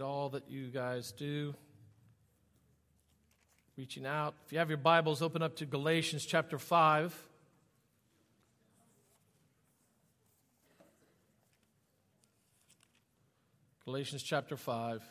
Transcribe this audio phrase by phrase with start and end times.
[0.00, 1.54] all that you guys do.
[3.76, 4.34] Reaching out.
[4.46, 7.14] If you have your Bibles, open up to Galatians chapter 5.
[13.84, 15.02] Galatians chapter 5.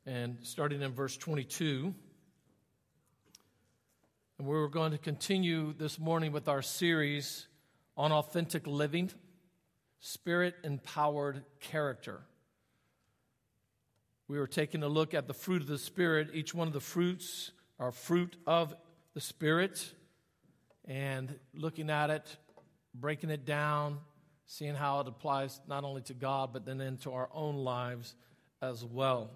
[0.06, 1.94] and starting in verse 22.
[4.40, 7.46] And we're going to continue this morning with our series
[7.94, 9.10] on authentic living,
[9.98, 12.22] spirit empowered character.
[14.28, 16.30] We were taking a look at the fruit of the Spirit.
[16.32, 18.74] Each one of the fruits are fruit of
[19.12, 19.92] the Spirit,
[20.86, 22.24] and looking at it,
[22.94, 23.98] breaking it down,
[24.46, 28.14] seeing how it applies not only to God, but then into our own lives
[28.62, 29.32] as well.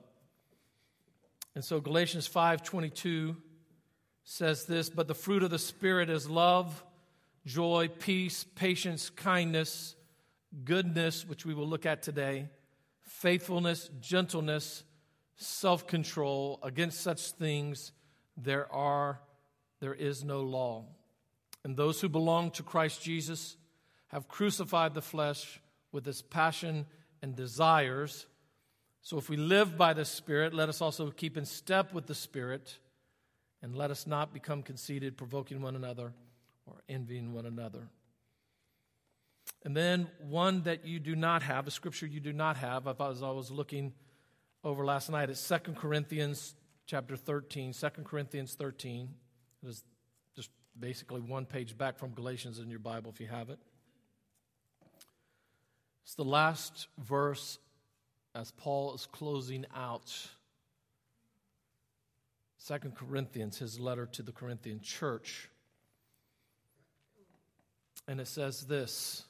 [1.55, 3.37] And so Galatians 5:22
[4.25, 6.83] says this, but the fruit of the Spirit is love,
[7.47, 9.95] joy, peace, patience, kindness,
[10.65, 12.49] goodness, which we will look at today,
[13.03, 14.83] faithfulness, gentleness,
[15.37, 16.59] self control.
[16.63, 17.93] Against such things
[18.37, 19.21] there are
[19.81, 20.87] there is no law.
[21.63, 23.57] And those who belong to Christ Jesus
[24.09, 25.61] have crucified the flesh
[25.93, 26.87] with its passion
[27.21, 28.27] and desires.
[29.03, 32.15] So if we live by the Spirit, let us also keep in step with the
[32.15, 32.79] Spirit.
[33.65, 36.13] And let us not become conceited, provoking one another
[36.67, 37.89] or envying one another.
[39.65, 43.23] And then one that you do not have, a scripture you do not have, as
[43.23, 43.95] I was looking
[44.63, 46.55] over last night, is 2 Corinthians
[46.85, 47.73] chapter 13.
[47.73, 49.09] 2 Corinthians 13.
[49.63, 49.83] It is
[50.37, 53.59] just basically one page back from Galatians in your Bible if you have it.
[56.03, 57.59] It's the last verse
[58.35, 60.15] as Paul is closing out
[62.65, 65.51] Second Corinthians, his letter to the Corinthian church.
[68.09, 69.27] And it says this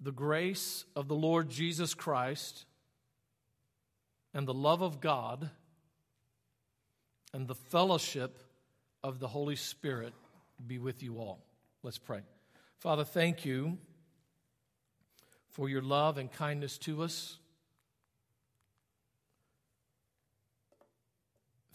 [0.00, 2.64] The grace of the Lord Jesus Christ
[4.32, 5.50] and the love of God
[7.34, 8.38] and the fellowship
[9.02, 10.12] of the Holy Spirit
[10.64, 11.42] be with you all.
[11.82, 12.20] Let's pray.
[12.78, 13.78] Father, thank you
[15.50, 17.38] for your love and kindness to us.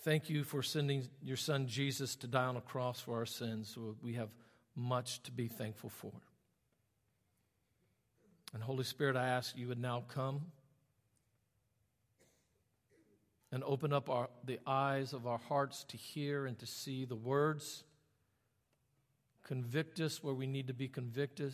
[0.07, 3.77] Thank you for sending your son Jesus to die on a cross for our sins.
[4.01, 4.29] We have
[4.73, 6.13] much to be thankful for.
[8.53, 10.43] And Holy Spirit, I ask you would now come
[13.51, 17.13] and open up our, the eyes of our hearts to hear and to see the
[17.13, 17.83] words.
[19.43, 21.53] Convict us where we need to be convicted.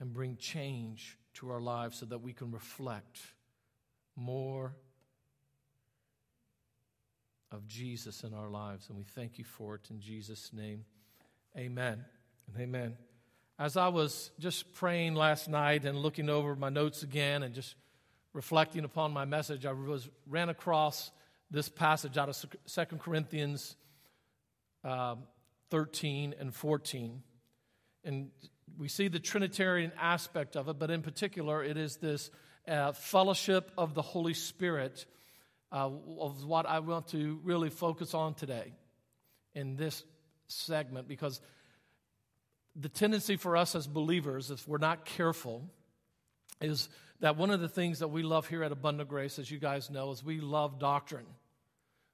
[0.00, 3.20] And bring change to our lives so that we can reflect
[4.16, 4.72] more
[7.54, 8.88] of Jesus in our lives.
[8.88, 10.84] And we thank you for it in Jesus' name.
[11.56, 12.04] Amen
[12.48, 12.96] and amen.
[13.58, 17.76] As I was just praying last night and looking over my notes again and just
[18.32, 21.12] reflecting upon my message, I was, ran across
[21.50, 23.76] this passage out of 2 Corinthians
[24.82, 25.14] uh,
[25.70, 27.22] 13 and 14.
[28.02, 28.30] And
[28.76, 32.30] we see the Trinitarian aspect of it, but in particular, it is this
[32.66, 35.06] uh, fellowship of the Holy Spirit
[35.74, 35.90] uh,
[36.20, 38.72] of what I want to really focus on today
[39.54, 40.04] in this
[40.46, 41.40] segment because
[42.76, 45.68] the tendency for us as believers, if we're not careful,
[46.60, 46.88] is
[47.20, 49.90] that one of the things that we love here at Abundant Grace, as you guys
[49.90, 51.26] know, is we love doctrine.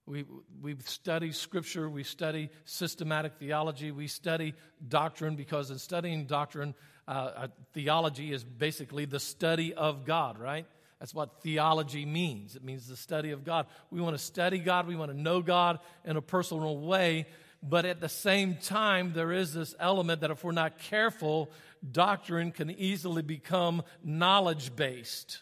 [0.06, 0.25] We,
[0.60, 4.54] we study scripture, we study systematic theology, we study
[4.88, 6.75] doctrine because in studying doctrine,
[7.06, 10.66] uh, uh theology is basically the study of God, right?
[11.00, 12.55] That's what theology means.
[12.55, 13.66] It means the study of God.
[13.91, 17.27] We want to study God, we want to know God in a personal way,
[17.62, 21.50] but at the same time, there is this element that if we're not careful,
[21.91, 25.41] doctrine can easily become knowledge based.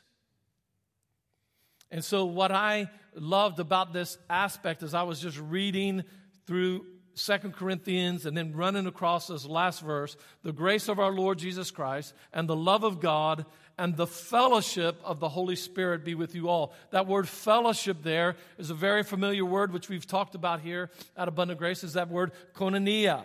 [1.90, 6.04] And so, what I loved about this aspect is I was just reading
[6.46, 6.84] through
[7.14, 11.70] Second Corinthians and then running across this last verse the grace of our Lord Jesus
[11.70, 13.46] Christ and the love of God
[13.78, 16.74] and the fellowship of the Holy Spirit be with you all.
[16.90, 21.28] That word fellowship there is a very familiar word which we've talked about here at
[21.28, 23.22] Abundant Grace is that word koinonia.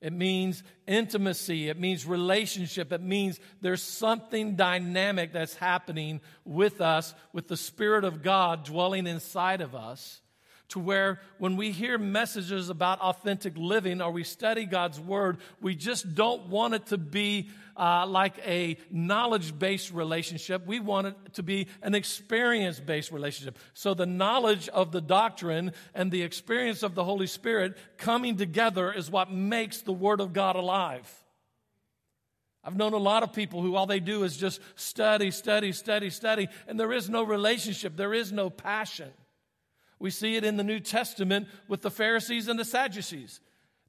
[0.00, 1.68] It means intimacy.
[1.68, 2.92] It means relationship.
[2.92, 9.06] It means there's something dynamic that's happening with us, with the Spirit of God dwelling
[9.06, 10.20] inside of us.
[10.68, 15.74] To where when we hear messages about authentic living or we study God's Word, we
[15.74, 20.66] just don't want it to be uh, like a knowledge based relationship.
[20.66, 23.58] We want it to be an experience based relationship.
[23.74, 28.92] So the knowledge of the doctrine and the experience of the Holy Spirit coming together
[28.92, 31.12] is what makes the Word of God alive.
[32.64, 36.10] I've known a lot of people who all they do is just study, study, study,
[36.10, 39.12] study, and there is no relationship, there is no passion.
[39.98, 43.40] We see it in the New Testament with the Pharisees and the Sadducees.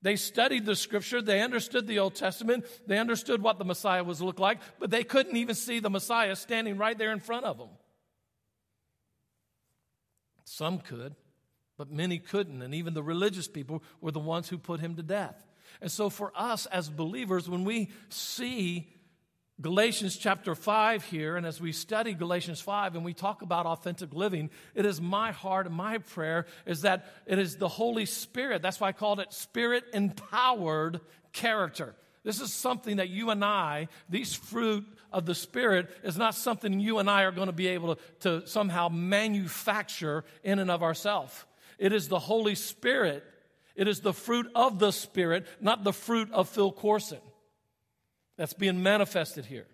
[0.02, 4.22] They studied the scripture, they understood the Old Testament, they understood what the Messiah was
[4.22, 7.58] look like, but they couldn't even see the Messiah standing right there in front of
[7.58, 7.70] them.
[10.44, 11.16] Some could,
[11.78, 15.04] but many couldn't, and even the religious people were the ones who put him to
[15.04, 15.46] death.
[15.82, 18.94] And so, for us as believers, when we see
[19.60, 24.14] Galatians chapter 5 here, and as we study Galatians 5 and we talk about authentic
[24.14, 28.62] living, it is my heart and my prayer is that it is the Holy Spirit.
[28.62, 31.02] That's why I called it spirit empowered
[31.34, 31.96] character.
[32.24, 36.80] This is something that you and I, these fruit of the Spirit, is not something
[36.80, 40.84] you and I are going to be able to, to somehow manufacture in and of
[40.84, 41.46] ourselves.
[41.80, 43.24] It is the Holy Spirit.
[43.76, 47.20] It is the fruit of the Spirit, not the fruit of Phil Courson
[48.38, 49.68] that's being manifested here.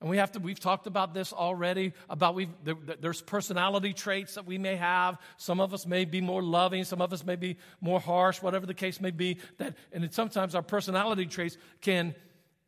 [0.00, 4.34] And we have to, we've talked about this already, about we there, there's personality traits
[4.34, 5.16] that we may have.
[5.36, 8.66] Some of us may be more loving, some of us may be more harsh, whatever
[8.66, 9.38] the case may be.
[9.58, 12.16] That, and sometimes our personality traits can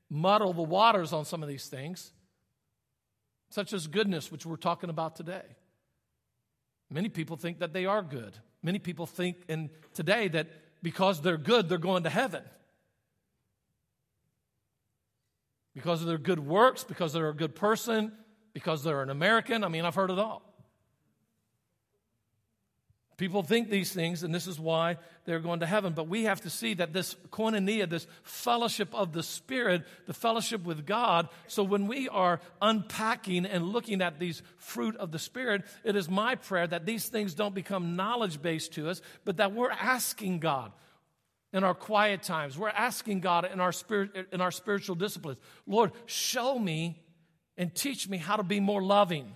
[0.08, 2.12] muddle the waters on some of these things,
[3.50, 5.56] such as goodness, which we're talking about today.
[6.88, 8.38] Many people think that they are good.
[8.62, 10.46] Many people think in today that
[10.84, 12.44] because they're good, they're going to heaven.
[15.74, 18.12] Because of their good works, because they're a good person,
[18.52, 19.64] because they're an American.
[19.64, 20.42] I mean, I've heard it all.
[23.16, 25.92] People think these things, and this is why they're going to heaven.
[25.92, 30.64] But we have to see that this koinonia, this fellowship of the Spirit, the fellowship
[30.64, 31.28] with God.
[31.46, 36.08] So when we are unpacking and looking at these fruit of the Spirit, it is
[36.08, 40.40] my prayer that these things don't become knowledge based to us, but that we're asking
[40.40, 40.72] God,
[41.54, 42.58] in our quiet times.
[42.58, 47.00] We're asking God in our, spirit, in our spiritual disciplines, Lord, show me
[47.56, 49.32] and teach me how to be more loving.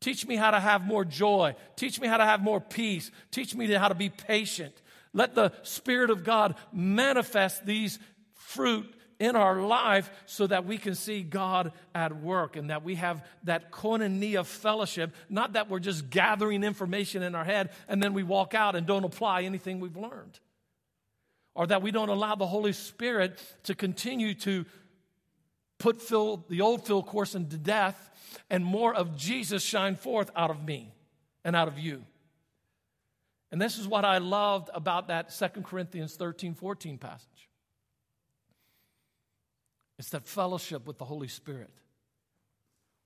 [0.00, 1.56] Teach me how to have more joy.
[1.74, 3.10] Teach me how to have more peace.
[3.32, 4.80] Teach me how to be patient.
[5.12, 7.98] Let the Spirit of God manifest these
[8.34, 8.86] fruit
[9.18, 13.26] in our life so that we can see God at work and that we have
[13.44, 18.22] that koinonia fellowship, not that we're just gathering information in our head and then we
[18.22, 20.38] walk out and don't apply anything we've learned
[21.54, 24.64] or that we don't allow the Holy Spirit to continue to
[25.78, 28.10] put Phil, the old Phil Courson to death
[28.50, 30.92] and more of Jesus shine forth out of me
[31.44, 32.04] and out of you.
[33.52, 37.48] And this is what I loved about that 2 Corinthians 13 14 passage.
[39.98, 41.70] It's that fellowship with the Holy Spirit.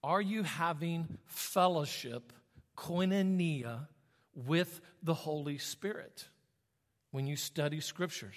[0.02, 2.32] Are you having fellowship,
[2.76, 3.88] koinonia,
[4.34, 6.28] with the Holy Spirit?
[7.10, 8.36] When you study scriptures,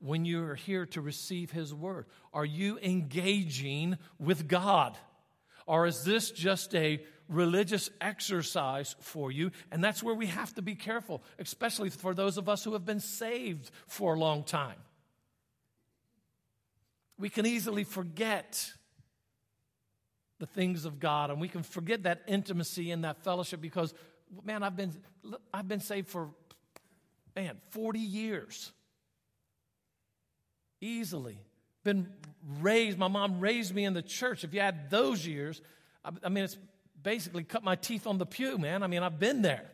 [0.00, 2.06] when you are here to receive His word?
[2.32, 4.96] Are you engaging with God?
[5.66, 9.50] Or is this just a religious exercise for you?
[9.72, 12.84] And that's where we have to be careful, especially for those of us who have
[12.84, 14.78] been saved for a long time.
[17.18, 18.72] We can easily forget
[20.38, 23.94] the things of God and we can forget that intimacy and that fellowship because,
[24.44, 24.92] man, I've been,
[25.52, 26.28] I've been saved for
[27.36, 28.72] man, 40 years.
[30.80, 31.38] Easily.
[31.84, 32.08] Been
[32.60, 34.42] raised, my mom raised me in the church.
[34.42, 35.60] If you add those years,
[36.04, 36.58] I, I mean, it's
[37.00, 38.82] basically cut my teeth on the pew, man.
[38.82, 39.70] I mean, I've been there.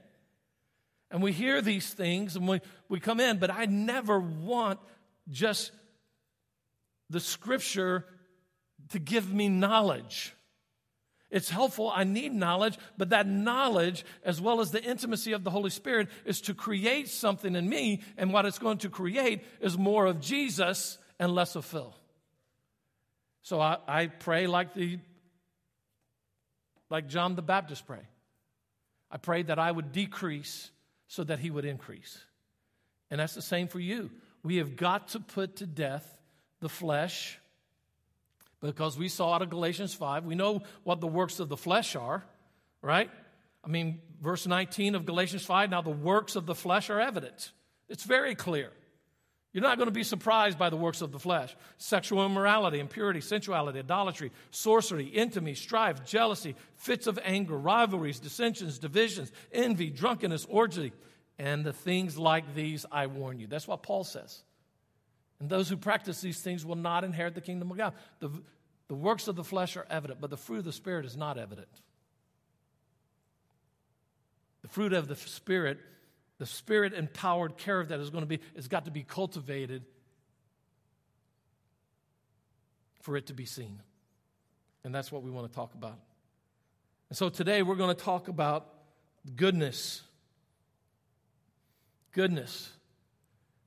[1.11, 4.81] And we hear these things and we, we come in, but I never want
[5.29, 5.71] just
[7.11, 8.07] the scripture
[8.91, 10.35] to give me knowledge.
[11.33, 11.91] It's helpful.
[11.93, 16.09] I need knowledge, but that knowledge, as well as the intimacy of the Holy Spirit,
[16.27, 18.03] is to create something in me.
[18.19, 21.97] And what it's going to create is more of Jesus and less of Phil.
[23.41, 24.99] So I, I pray like the
[26.91, 28.07] like John the Baptist pray.
[29.11, 30.71] I pray that I would decrease
[31.09, 32.19] so that he would increase.
[33.11, 34.11] And that's the same for you.
[34.43, 36.19] We have got to put to death
[36.61, 37.39] the flesh
[38.63, 41.97] because we saw out of Galatians 5, we know what the works of the flesh
[41.97, 42.25] are,
[42.81, 43.11] right?
[43.65, 47.51] I mean, verse 19 of Galatians 5 now the works of the flesh are evident.
[47.89, 48.71] It's very clear.
[49.53, 53.21] You're not going to be surprised by the works of the flesh sexual immorality, impurity,
[53.21, 60.93] sensuality, idolatry, sorcery, intimacy, strife, jealousy, fits of anger, rivalries, dissensions, divisions, envy, drunkenness, orgy,
[61.39, 63.47] and the things like these I warn you.
[63.47, 64.43] That's what Paul says.
[65.43, 67.95] And those who practice these things will not inherit the kingdom of God.
[68.21, 68.31] The,
[68.87, 71.37] the works of the flesh are evident, but the fruit of the Spirit is not
[71.37, 71.67] evident.
[74.63, 75.81] The fruit of the Spirit
[76.39, 79.85] the spirit empowered care of that is going to be, It's got to be cultivated
[83.01, 83.81] for it to be seen.
[84.83, 85.99] And that's what we want to talk about.
[87.11, 88.67] And so today we're going to talk about
[89.37, 90.03] goodness.
[92.11, 92.73] Goodness.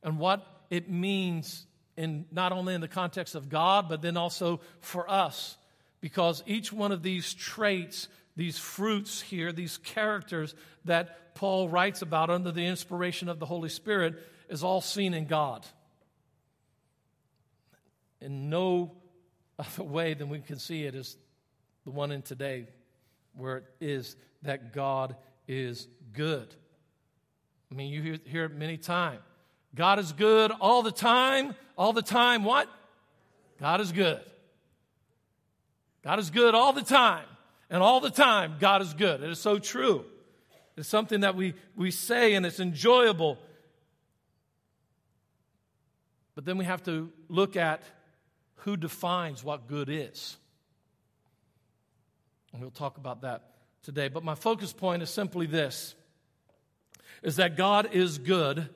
[0.03, 1.65] And what it means
[1.97, 5.57] in not only in the context of God, but then also for us.
[6.01, 10.55] Because each one of these traits these fruits here, these characters
[10.85, 14.15] that Paul writes about under the inspiration of the Holy Spirit,
[14.49, 15.65] is all seen in God.
[18.21, 18.91] In no
[19.59, 21.17] other way than we can see it is
[21.85, 22.67] the one in today,
[23.35, 25.15] where it is that God
[25.47, 26.53] is good.
[27.71, 29.21] I mean, you hear, it many times.
[29.75, 31.53] God is good all the time.
[31.77, 32.69] All the time, what?
[33.59, 34.21] God is good.
[36.03, 37.25] God is good all the time.
[37.69, 39.21] And all the time, God is good.
[39.21, 40.05] It is so true.
[40.77, 43.37] It's something that we, we say and it's enjoyable.
[46.35, 47.83] But then we have to look at
[48.57, 50.37] who defines what good is.
[52.51, 53.51] And we'll talk about that
[53.83, 54.07] today.
[54.09, 55.95] But my focus point is simply this
[57.23, 58.69] is that God is good,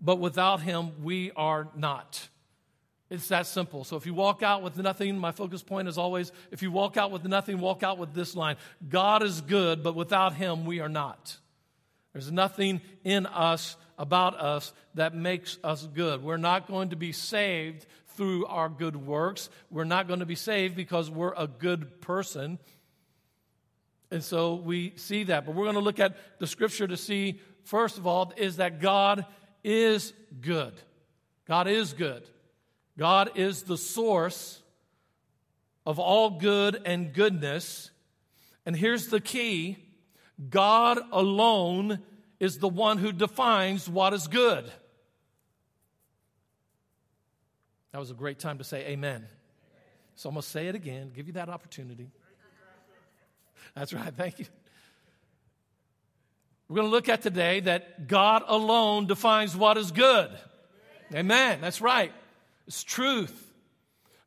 [0.00, 2.28] but without him we are not.
[3.10, 3.84] It's that simple.
[3.84, 6.96] So if you walk out with nothing, my focus point is always if you walk
[6.96, 10.80] out with nothing, walk out with this line God is good, but without Him, we
[10.80, 11.38] are not.
[12.12, 16.22] There's nothing in us, about us, that makes us good.
[16.22, 17.86] We're not going to be saved
[18.16, 19.48] through our good works.
[19.70, 22.58] We're not going to be saved because we're a good person.
[24.10, 25.46] And so we see that.
[25.46, 28.80] But we're going to look at the scripture to see, first of all, is that
[28.80, 29.24] God
[29.68, 30.72] is good.
[31.46, 32.22] God is good.
[32.96, 34.62] God is the source
[35.86, 37.90] of all good and goodness.
[38.64, 39.76] And here's the key
[40.48, 42.00] God alone
[42.40, 44.70] is the one who defines what is good.
[47.92, 49.26] That was a great time to say amen.
[50.14, 52.10] So I'm going to say it again, give you that opportunity.
[53.74, 54.46] That's right, thank you.
[56.68, 60.30] We're going to look at today that God alone defines what is good.
[61.14, 61.60] Amen.
[61.62, 62.12] That's right.
[62.66, 63.52] It's truth.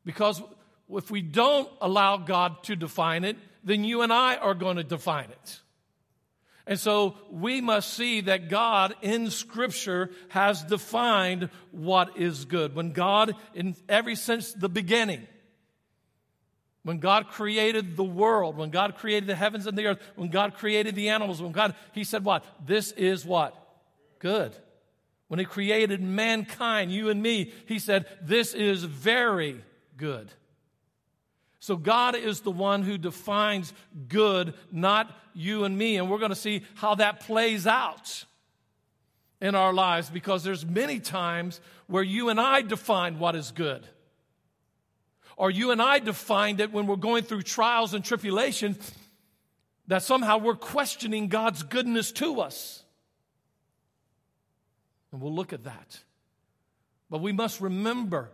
[0.04, 0.42] Because
[0.90, 4.84] if we don't allow God to define it, then you and I are going to
[4.84, 5.60] define it.
[6.66, 12.74] And so we must see that God in Scripture has defined what is good.
[12.74, 15.26] When God, in every since the beginning,
[16.84, 20.54] when God created the world, when God created the heavens and the earth, when God
[20.54, 22.44] created the animals, when God, He said what?
[22.64, 23.56] This is what?
[24.18, 24.54] Good.
[25.32, 29.64] When he created mankind, you and me, he said, This is very
[29.96, 30.30] good.
[31.58, 33.72] So God is the one who defines
[34.08, 35.96] good, not you and me.
[35.96, 38.26] And we're going to see how that plays out
[39.40, 43.86] in our lives because there's many times where you and I define what is good.
[45.42, 48.92] Or you and I defined it when we're going through trials and tribulations
[49.88, 52.84] that somehow we're questioning God's goodness to us.
[55.10, 55.98] And we'll look at that.
[57.10, 58.30] But we must remember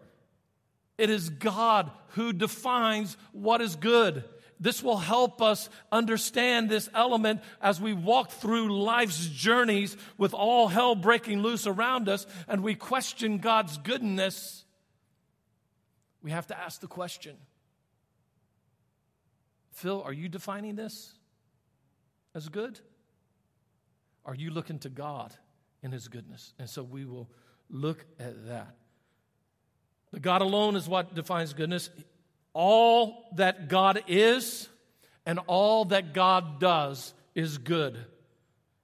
[0.99, 4.23] it is God who defines what is good.
[4.61, 10.69] This will help us understand this element as we walk through life's journeys with all
[10.69, 14.67] hell breaking loose around us and we question God's goodness.
[16.23, 17.37] We have to ask the question
[19.73, 21.15] Phil, are you defining this
[22.35, 22.81] as good?
[24.25, 25.35] Are you looking to God?
[25.83, 26.53] in his goodness.
[26.59, 27.29] And so we will
[27.71, 28.75] look at that.
[30.11, 31.91] But God alone is what defines goodness.
[32.55, 34.69] All that God is
[35.27, 37.99] and all that God does is good.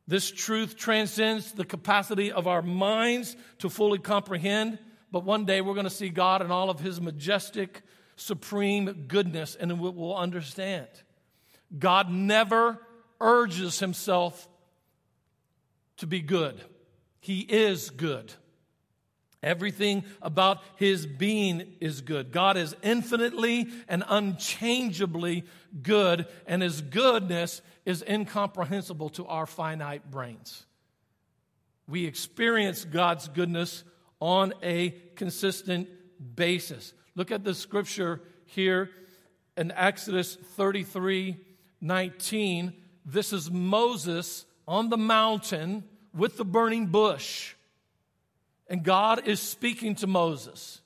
[0.07, 4.79] This truth transcends the capacity of our minds to fully comprehend,
[5.14, 7.83] but one day we're going to see God in all of his majestic,
[8.16, 10.88] supreme goodness, and we will understand.
[11.78, 12.80] God never
[13.21, 14.49] urges himself
[15.99, 16.61] to be good.
[17.21, 18.33] He is good.
[19.40, 22.33] Everything about his being is good.
[22.33, 25.44] God is infinitely and unchangeably
[25.80, 30.66] good, and his goodness is incomprehensible to our finite brains.
[31.87, 33.85] We experience God's goodness
[34.25, 35.87] on a consistent
[36.35, 36.95] basis.
[37.14, 38.88] Look at the scripture here
[39.54, 41.37] in Exodus 33
[41.83, 42.73] 19.
[43.04, 47.54] This is Moses on the mountain with the burning bush.
[48.66, 50.81] And God is speaking to Moses.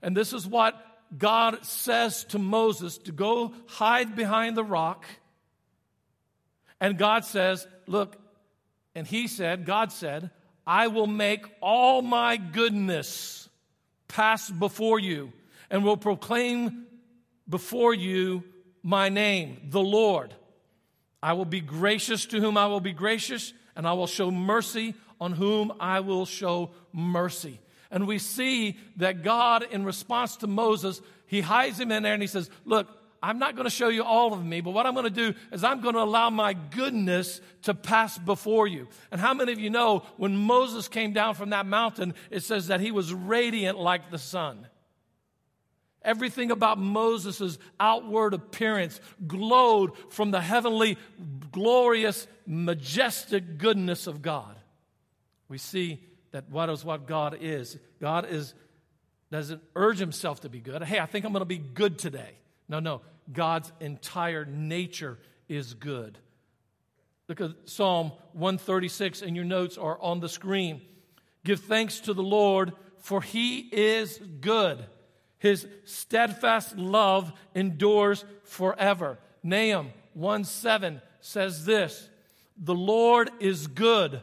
[0.00, 0.82] And this is what
[1.18, 5.04] God says to Moses to go hide behind the rock.
[6.80, 8.16] And God says, Look,
[8.94, 10.30] and he said, God said,
[10.66, 13.48] I will make all my goodness
[14.08, 15.32] pass before you
[15.70, 16.86] and will proclaim
[17.48, 18.44] before you
[18.82, 20.34] my name, the Lord.
[21.22, 24.94] I will be gracious to whom I will be gracious, and I will show mercy
[25.20, 27.60] on whom I will show mercy.
[27.90, 32.22] And we see that God, in response to Moses, he hides him in there and
[32.22, 32.88] he says, Look,
[33.22, 35.34] I'm not going to show you all of me, but what I'm going to do
[35.52, 38.88] is I'm going to allow my goodness to pass before you.
[39.12, 42.66] And how many of you know when Moses came down from that mountain, it says
[42.66, 44.66] that he was radiant like the sun?
[46.04, 50.98] Everything about Moses' outward appearance glowed from the heavenly,
[51.52, 54.56] glorious, majestic goodness of God.
[55.48, 56.02] We see
[56.32, 57.78] that what is what God is.
[58.00, 58.52] God is
[59.30, 60.82] doesn't urge himself to be good.
[60.82, 62.32] Hey, I think I'm going to be good today.
[62.68, 63.00] No, no.
[63.30, 66.18] God's entire nature is good.
[67.28, 70.82] Look at Psalm 136, and your notes are on the screen.
[71.44, 74.84] Give thanks to the Lord, for he is good.
[75.38, 79.18] His steadfast love endures forever.
[79.42, 82.08] Nahum 1 7 says this
[82.56, 84.20] The Lord is good,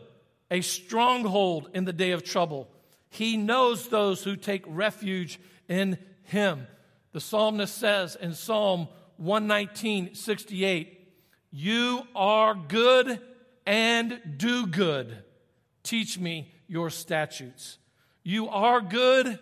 [0.50, 2.70] a stronghold in the day of trouble.
[3.10, 6.68] He knows those who take refuge in him.
[7.12, 8.88] The psalmist says in Psalm
[9.18, 11.12] 119, 68,
[11.52, 13.20] You are good
[13.66, 15.18] and do good.
[15.84, 17.80] Teach me your statutes.
[18.24, 19.40] You are good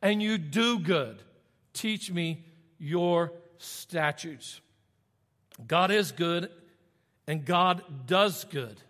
[0.00, 1.22] and you do good.
[1.74, 2.44] Teach me
[2.78, 4.60] your statutes.
[5.66, 6.50] God is good
[7.26, 8.80] and God does good.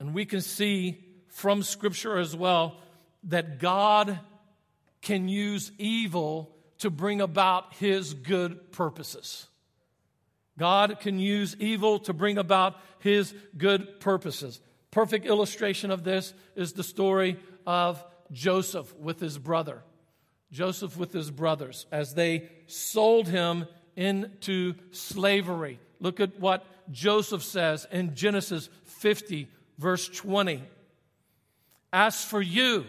[0.00, 2.76] And we can see from Scripture as well
[3.24, 4.18] that God
[5.02, 6.53] can use evil
[6.84, 9.46] to bring about his good purposes.
[10.58, 14.60] God can use evil to bring about his good purposes.
[14.90, 19.82] Perfect illustration of this is the story of Joseph with his brother.
[20.52, 23.66] Joseph with his brothers as they sold him
[23.96, 25.80] into slavery.
[26.00, 30.62] Look at what Joseph says in Genesis 50, verse 20.
[31.94, 32.84] As for you,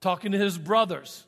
[0.00, 1.26] talking to his brothers,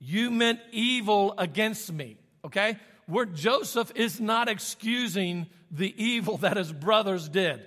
[0.00, 2.16] you meant evil against me.
[2.44, 2.76] Okay?
[3.06, 7.60] Where Joseph is not excusing the evil that his brothers did.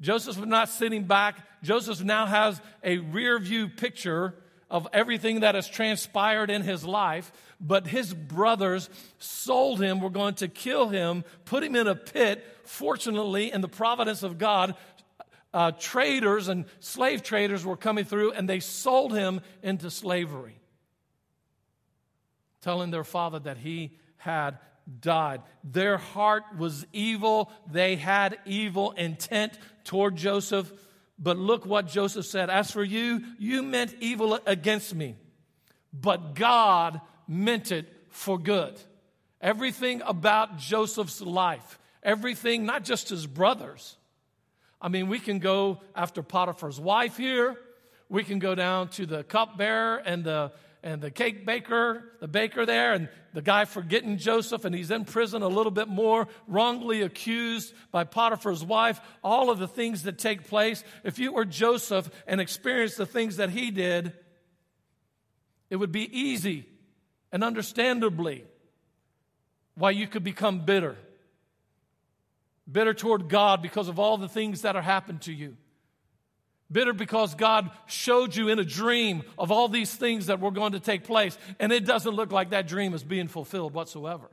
[0.00, 1.36] Joseph was not sitting back.
[1.62, 4.34] Joseph now has a rear view picture
[4.70, 7.32] of everything that has transpired in his life.
[7.60, 12.44] But his brothers sold him, were going to kill him, put him in a pit.
[12.64, 14.74] Fortunately, in the providence of God,
[15.52, 20.58] uh, traders and slave traders were coming through and they sold him into slavery
[22.64, 24.58] telling their father that he had
[25.00, 25.42] died.
[25.62, 27.52] Their heart was evil.
[27.70, 30.72] They had evil intent toward Joseph.
[31.18, 35.16] But look what Joseph said As for you, you meant evil against me,
[35.92, 38.80] but God meant it for good.
[39.40, 43.96] Everything about Joseph's life, everything, not just his brothers.
[44.80, 47.56] I mean, we can go after Potiphar's wife here.
[48.08, 50.52] We can go down to the cupbearer and the
[50.84, 55.06] and the cake baker, the baker there, and the guy forgetting Joseph, and he's in
[55.06, 60.18] prison a little bit more, wrongly accused by Potiphar's wife, all of the things that
[60.18, 60.84] take place.
[61.02, 64.12] If you were Joseph and experienced the things that he did,
[65.70, 66.66] it would be easy
[67.32, 68.44] and understandably
[69.76, 70.98] why you could become bitter.
[72.70, 75.56] Bitter toward God because of all the things that are happened to you.
[76.72, 80.72] Bitter because God showed you in a dream of all these things that were going
[80.72, 84.30] to take place, and it doesn't look like that dream is being fulfilled whatsoever.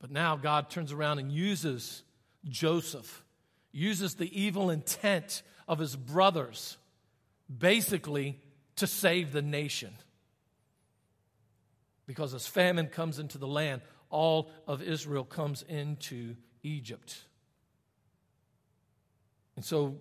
[0.00, 2.02] But now God turns around and uses
[2.48, 3.24] Joseph,
[3.70, 6.76] uses the evil intent of his brothers,
[7.56, 8.38] basically
[8.76, 9.94] to save the nation.
[12.06, 17.24] Because as famine comes into the land, all of Israel comes into Egypt.
[19.56, 19.96] And so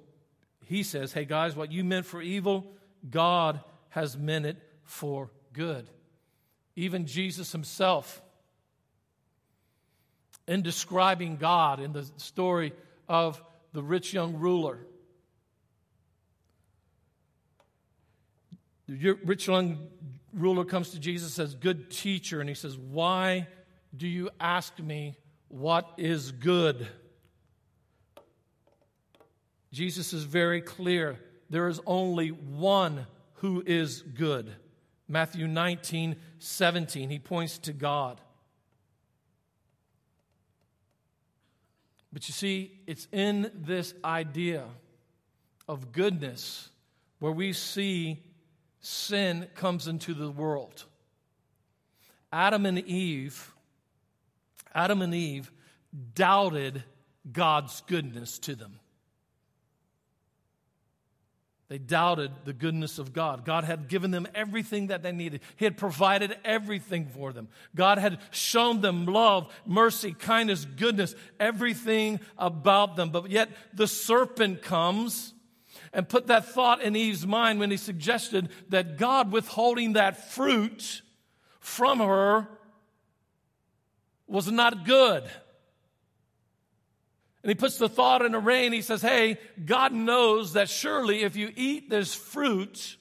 [0.66, 2.72] he says, Hey, guys, what you meant for evil,
[3.10, 5.90] God has meant it for good.
[6.76, 8.22] Even Jesus himself,
[10.48, 12.74] in describing God in the story
[13.08, 13.42] of
[13.74, 14.80] the rich young ruler,
[18.88, 19.88] the rich young
[20.34, 22.40] ruler comes to Jesus and says, Good teacher.
[22.40, 23.48] And he says, Why
[23.96, 25.16] do you ask me
[25.50, 26.88] what is good?
[29.72, 31.20] Jesus is very clear.
[31.50, 34.52] There is only one who is good.
[35.08, 38.22] Matthew 19, 17, he points to God.
[42.14, 44.66] But you see, it's in this idea
[45.68, 46.70] of goodness
[47.20, 48.22] where we see
[48.82, 50.86] sin comes into the world.
[52.34, 53.54] Adam and Eve,
[54.74, 55.52] Adam and Eve
[56.14, 56.84] doubted
[57.32, 58.80] God's goodness to them.
[61.72, 63.46] They doubted the goodness of God.
[63.46, 65.40] God had given them everything that they needed.
[65.56, 67.48] He had provided everything for them.
[67.74, 73.10] God had shown them love, mercy, kindness, goodness, everything about them.
[73.10, 75.34] But yet the serpent comes
[75.94, 81.02] and put that thought in Eve's mind when he suggested that God withholding that fruit
[81.62, 82.50] from her
[84.28, 85.24] was not good.
[87.44, 88.72] And he puts the thought in a rain.
[88.72, 92.98] He says, Hey, God knows that surely if you eat this fruit,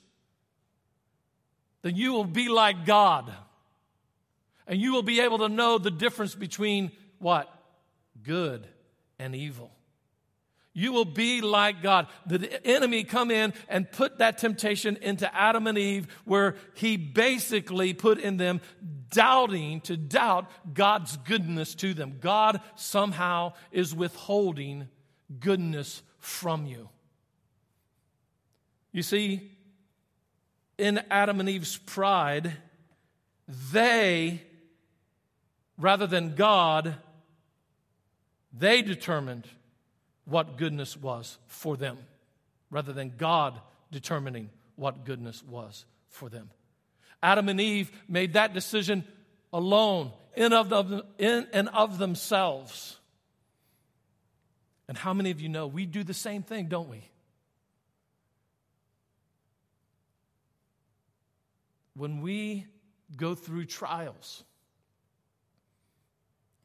[1.82, 3.32] then you will be like God.
[4.66, 7.52] And you will be able to know the difference between what?
[8.22, 8.66] Good
[9.18, 9.70] and evil.
[10.80, 12.06] You will be like God.
[12.24, 17.92] The enemy come in and put that temptation into Adam and Eve where he basically
[17.92, 18.62] put in them
[19.10, 22.16] doubting to doubt God's goodness to them.
[22.18, 24.88] God somehow is withholding
[25.38, 26.88] goodness from you.
[28.90, 29.50] You see,
[30.78, 32.54] in Adam and Eve's pride,
[33.70, 34.40] they,
[35.76, 36.94] rather than God,
[38.50, 39.46] they determined
[40.30, 41.98] what goodness was for them
[42.70, 46.50] rather than God determining what goodness was for them.
[47.22, 49.04] Adam and Eve made that decision
[49.52, 52.96] alone, in, of them, in and of themselves.
[54.88, 57.02] And how many of you know we do the same thing, don't we?
[61.94, 62.66] When we
[63.16, 64.44] go through trials,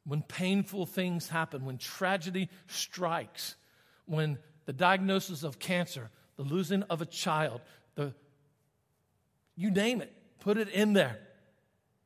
[0.06, 3.56] when painful things happen, when tragedy strikes,
[4.06, 7.60] when the diagnosis of cancer, the losing of a child,
[7.96, 8.14] the
[9.56, 11.18] you name it, put it in there.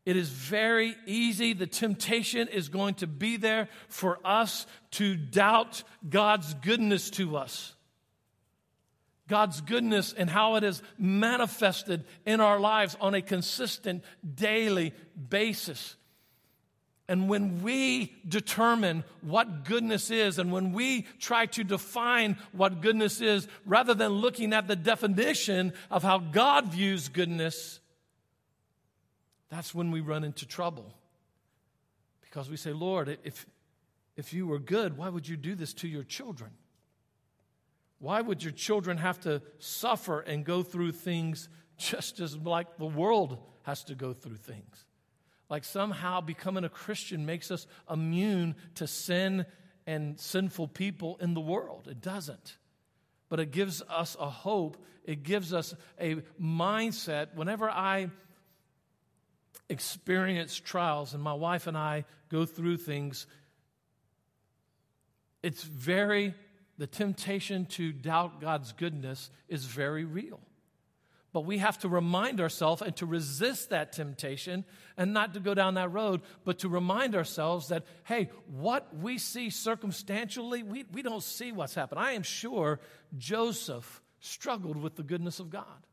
[0.06, 1.52] It is very easy.
[1.52, 7.74] The temptation is going to be there for us to doubt God's goodness to us.
[9.28, 14.02] God's goodness and how it is manifested in our lives on a consistent
[14.34, 14.92] daily
[15.28, 15.96] basis.
[17.11, 23.20] And when we determine what goodness is, and when we try to define what goodness
[23.20, 27.81] is, rather than looking at the definition of how God views goodness,
[29.49, 30.94] that's when we run into trouble.
[32.20, 33.44] Because we say, Lord, if,
[34.16, 36.53] if you were good, why would you do this to your children?
[37.99, 42.87] Why would your children have to suffer and go through things just as like the
[42.87, 44.85] world has to go through things?
[45.50, 49.44] Like somehow becoming a Christian makes us immune to sin
[49.86, 51.88] and sinful people in the world.
[51.90, 52.56] It doesn't.
[53.28, 57.34] But it gives us a hope, it gives us a mindset.
[57.34, 58.10] Whenever I
[59.68, 63.26] experience trials and my wife and I go through things,
[65.42, 66.34] it's very,
[66.78, 70.40] the temptation to doubt God's goodness is very real.
[71.33, 74.64] But we have to remind ourselves and to resist that temptation
[74.97, 79.16] and not to go down that road, but to remind ourselves that, hey, what we
[79.19, 82.01] see circumstantially, we, we don't see what's happened.
[82.01, 82.81] I am sure
[83.16, 85.87] Joseph struggled with the goodness of God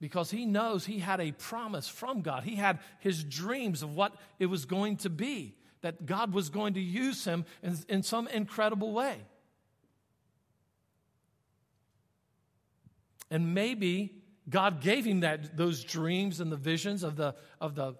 [0.00, 2.44] because he knows he had a promise from God.
[2.44, 6.74] He had his dreams of what it was going to be, that God was going
[6.74, 9.16] to use him in, in some incredible way.
[13.34, 14.14] And maybe
[14.48, 17.96] God gave him that, those dreams and the visions of the, of the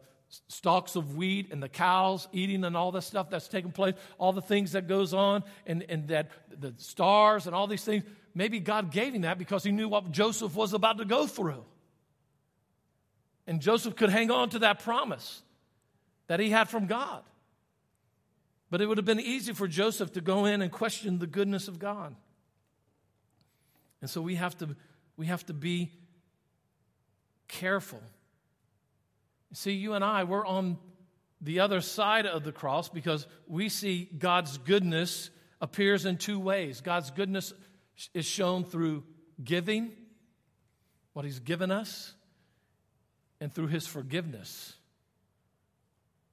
[0.47, 4.33] stalks of wheat and the cows eating and all the stuff that's taking place, all
[4.33, 8.05] the things that goes on, and, and that the stars and all these things.
[8.33, 11.65] Maybe God gave him that because he knew what Joseph was about to go through.
[13.49, 15.43] And Joseph could hang on to that promise
[16.29, 17.25] that he had from God.
[18.71, 21.67] But it would have been easy for Joseph to go in and question the goodness
[21.67, 22.15] of God.
[24.01, 24.77] And so we have to
[25.17, 25.93] we have to be
[27.49, 28.03] careful.
[29.53, 30.79] See, you and I, we're on
[31.41, 36.81] the other side of the cross because we see God's goodness appears in two ways.
[36.81, 37.53] God's goodness
[38.13, 39.05] is shown through
[39.43, 39.93] giving
[41.15, 42.13] what He's given us,
[43.41, 44.75] and through His forgiveness.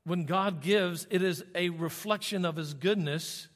[0.04, 3.48] When God gives, it is a reflection of His goodness.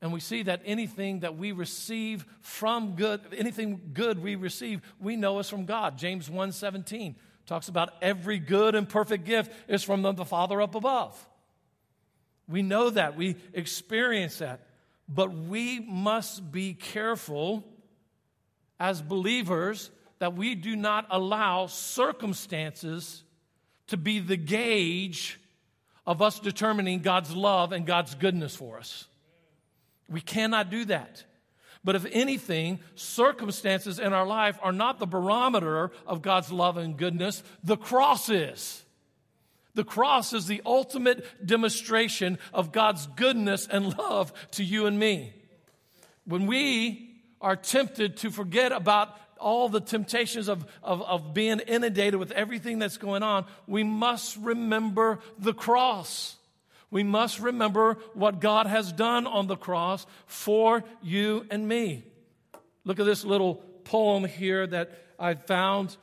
[0.00, 5.16] And we see that anything that we receive from good, anything good we receive, we
[5.16, 5.98] know is from God.
[5.98, 11.28] James 1:17 talks about every good and perfect gift is from the Father up above.
[12.46, 14.60] We know that, we experience that.
[15.08, 17.64] But we must be careful
[18.78, 23.24] as believers that we do not allow circumstances
[23.88, 25.40] to be the gauge
[26.06, 29.07] of us determining God's love and God's goodness for us.
[30.08, 31.24] We cannot do that.
[31.84, 36.96] But if anything, circumstances in our life are not the barometer of God's love and
[36.96, 38.82] goodness, the cross is.
[39.74, 45.32] The cross is the ultimate demonstration of God's goodness and love to you and me.
[46.24, 52.16] When we are tempted to forget about all the temptations of, of, of being inundated
[52.16, 56.37] with everything that's going on, we must remember the cross.
[56.90, 62.04] We must remember what God has done on the cross for you and me.
[62.84, 65.96] Look at this little poem here that I found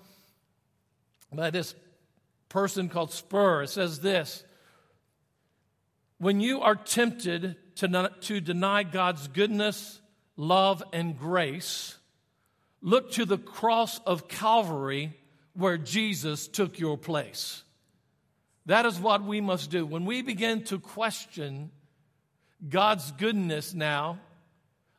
[1.33, 1.73] by this
[2.49, 3.63] person called Spur.
[3.63, 4.43] It says this
[6.19, 9.99] When you are tempted to, not, to deny God's goodness,
[10.37, 11.97] love, and grace,
[12.85, 15.17] Look to the cross of Calvary
[15.55, 17.63] where Jesus took your place.
[18.65, 19.85] That is what we must do.
[19.85, 21.71] When we begin to question
[22.67, 24.19] God's goodness now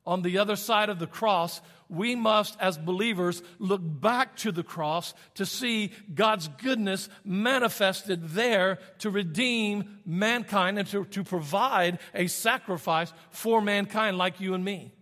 [0.07, 4.62] on the other side of the cross, we must, as believers, look back to the
[4.62, 12.29] cross to see God's goodness manifested there to redeem mankind and to, to provide a
[12.29, 14.92] sacrifice for mankind like you and me.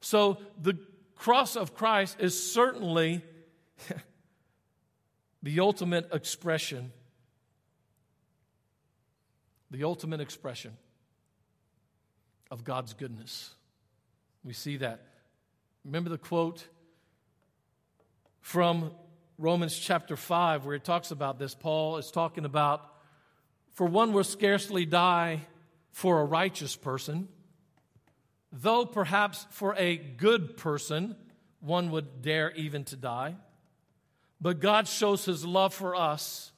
[0.00, 0.78] So the
[1.16, 3.22] cross of Christ is certainly
[5.42, 6.92] the ultimate expression.
[9.72, 10.76] The ultimate expression
[12.52, 13.50] of God's goodness.
[14.44, 15.00] We see that.
[15.84, 16.64] Remember the quote
[18.40, 18.92] from
[19.38, 21.56] Romans chapter 5 where it talks about this.
[21.56, 22.86] Paul is talking about,
[23.72, 25.40] for one will scarcely die
[25.90, 27.26] for a righteous person
[28.52, 31.16] Though perhaps for a good person,
[31.60, 33.36] one would dare even to die.
[34.40, 36.52] But God shows his love for us,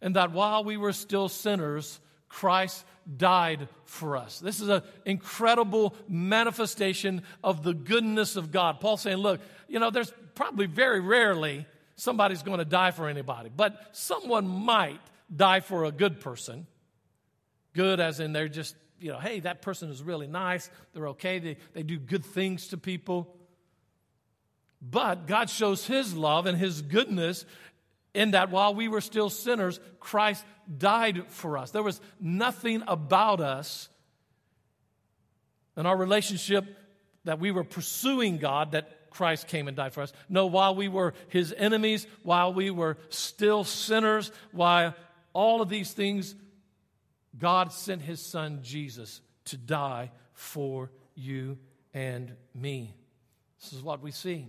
[0.00, 1.98] and that while we were still sinners,
[2.30, 2.84] Christ
[3.16, 4.38] died for us.
[4.38, 8.80] This is an incredible manifestation of the goodness of God.
[8.80, 11.66] Paul saying, look, you know, there's probably very rarely
[11.96, 15.00] somebody's going to die for anybody, but someone might
[15.34, 16.66] die for a good person.
[17.74, 20.70] Good as in they're just you know, hey, that person is really nice.
[20.92, 21.38] They're okay.
[21.38, 23.34] They, they do good things to people.
[24.82, 27.44] But God shows His love and His goodness
[28.14, 30.44] in that while we were still sinners, Christ
[30.78, 31.70] died for us.
[31.70, 33.88] There was nothing about us
[35.76, 36.64] in our relationship
[37.24, 40.12] that we were pursuing God that Christ came and died for us.
[40.28, 44.94] No, while we were His enemies, while we were still sinners, while
[45.32, 46.34] all of these things
[47.38, 51.58] God sent his son Jesus to die for you
[51.94, 52.94] and me.
[53.60, 54.48] This is what we see.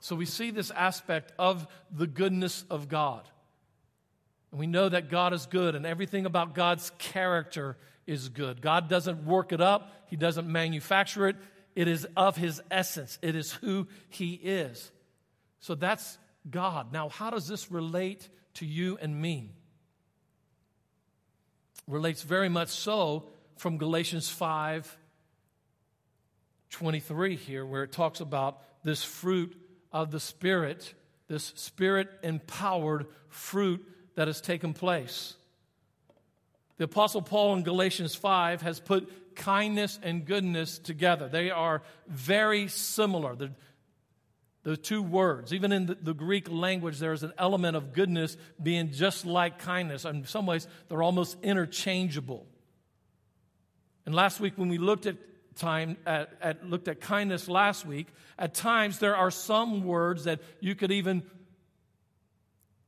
[0.00, 3.28] So we see this aspect of the goodness of God.
[4.50, 8.62] And we know that God is good, and everything about God's character is good.
[8.62, 11.36] God doesn't work it up, He doesn't manufacture it.
[11.74, 14.90] It is of His essence, it is who He is.
[15.60, 16.92] So that's God.
[16.92, 19.52] Now, how does this relate to you and me?
[21.88, 24.96] relates very much so from Galatians 5
[26.70, 29.56] 23 here, where it talks about this fruit
[29.92, 30.94] of the Spirit,
[31.28, 35.34] this Spirit empowered fruit that has taken place.
[36.78, 41.28] The Apostle Paul in Galatians 5 has put kindness and goodness together.
[41.28, 43.34] They are very similar.
[43.34, 43.52] The,
[44.62, 45.52] the two words.
[45.52, 49.58] Even in the, the, Greek language, there is an element of goodness being just like
[49.58, 50.04] kindness.
[50.04, 52.46] In some ways, they're almost interchangeable.
[54.06, 55.16] And last week, when we looked at
[55.58, 58.06] time at, at, looked at kindness last week,
[58.38, 61.22] at times there are some words that you could even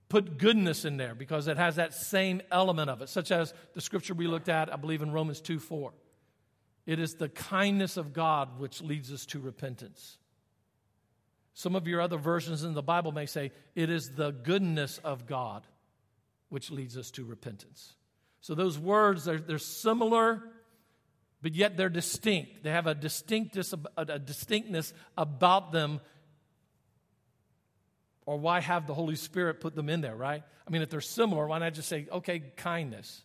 [0.09, 3.81] put goodness in there because it has that same element of it, such as the
[3.81, 5.93] scripture we looked at, I believe in Romans 2 4.
[6.87, 10.19] It is the kindness of God which leads us to repentance.
[11.55, 15.27] Some of your other versions in the Bible may say, it is the goodness of
[15.27, 15.67] God
[16.49, 17.95] which leads us to repentance.
[18.41, 20.43] So those words, they're, they're similar,
[21.43, 22.63] but yet they're distinct.
[22.63, 26.01] They have a, distinctness, a distinctness about them,
[28.27, 30.43] or why have the Holy Spirit put them in there, right?
[30.67, 33.23] I mean, if they're similar, why not just say, okay, kindness,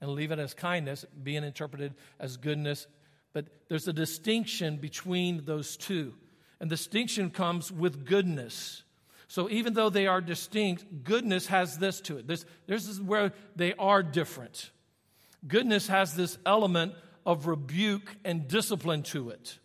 [0.00, 2.86] and leave it as kindness, being interpreted as goodness?
[3.32, 6.14] But there's a distinction between those two.
[6.60, 8.82] And distinction comes with goodness.
[9.28, 12.26] So even though they are distinct, goodness has this to it.
[12.26, 14.70] This, this is where they are different.
[15.46, 16.94] Goodness has this element
[17.28, 19.58] of rebuke and discipline to it,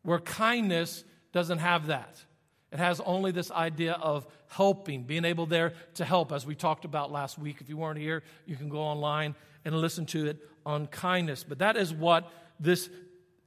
[0.00, 2.24] where kindness doesn't have that.
[2.72, 6.86] It has only this idea of helping, being able there to help, as we talked
[6.86, 7.58] about last week.
[7.60, 9.34] If you weren't here, you can go online
[9.66, 11.44] and listen to it on kindness.
[11.44, 12.88] But that is what this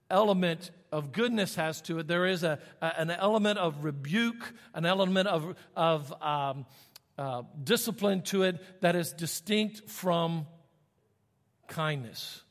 [0.08, 2.08] element of goodness has to it.
[2.08, 6.68] There is a, a an element of rebuke, an element of, of um,
[7.18, 10.46] uh, discipline to it that is distinct from
[11.68, 12.44] kindness.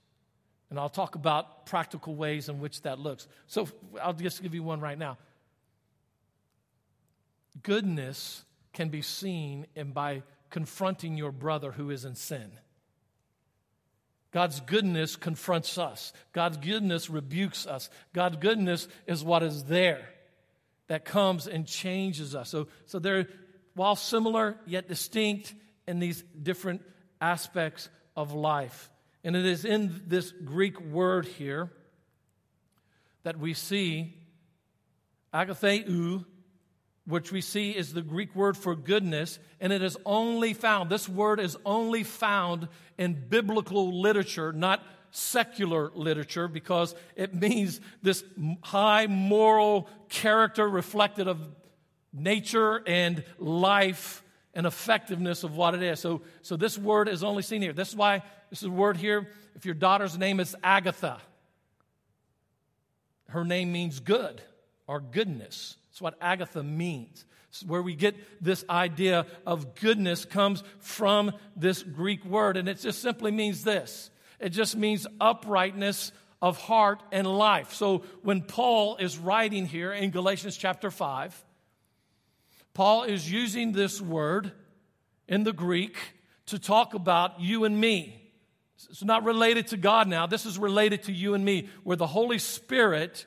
[0.72, 3.28] And I'll talk about practical ways in which that looks.
[3.46, 3.68] So
[4.02, 5.18] I'll just give you one right now.
[7.62, 12.52] Goodness can be seen in by confronting your brother who is in sin.
[14.30, 16.14] God's goodness confronts us.
[16.32, 17.90] God's goodness rebukes us.
[18.14, 20.08] God's goodness is what is there
[20.87, 22.48] that comes and changes us.
[22.48, 23.28] So, so they're,
[23.74, 25.52] while similar, yet distinct
[25.87, 26.80] in these different
[27.20, 28.88] aspects of life.
[29.24, 31.70] And it is in this Greek word here
[33.22, 34.14] that we see
[35.32, 36.24] agatheu,
[37.06, 41.08] which we see is the Greek word for goodness, and it is only found, this
[41.08, 48.24] word is only found in biblical literature, not secular literature, because it means this
[48.62, 51.38] high moral character reflected of
[52.12, 54.21] nature and life
[54.54, 56.00] and effectiveness of what it is.
[56.00, 57.72] So, so this word is only seen here.
[57.72, 59.28] This is why this is a word here.
[59.54, 61.20] If your daughter's name is Agatha,
[63.28, 64.42] her name means good
[64.86, 65.76] or goodness.
[65.90, 67.24] That's what Agatha means.
[67.48, 72.78] It's where we get this idea of goodness comes from this Greek word, and it
[72.80, 76.12] just simply means this it just means uprightness
[76.42, 77.72] of heart and life.
[77.74, 81.44] So when Paul is writing here in Galatians chapter 5,
[82.74, 84.52] Paul is using this word
[85.28, 85.96] in the Greek
[86.46, 88.18] to talk about you and me.
[88.90, 90.26] It's not related to God now.
[90.26, 93.26] This is related to you and me, where the Holy Spirit,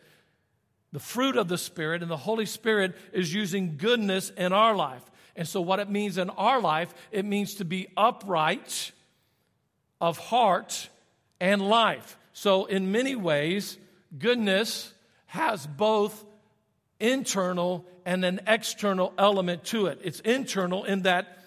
[0.91, 5.03] the fruit of the Spirit, and the Holy Spirit is using goodness in our life.
[5.35, 8.91] And so, what it means in our life, it means to be upright
[10.01, 10.89] of heart
[11.39, 12.17] and life.
[12.33, 13.77] So, in many ways,
[14.17, 14.93] goodness
[15.27, 16.23] has both
[16.99, 19.99] internal and an external element to it.
[20.03, 21.39] It's internal in that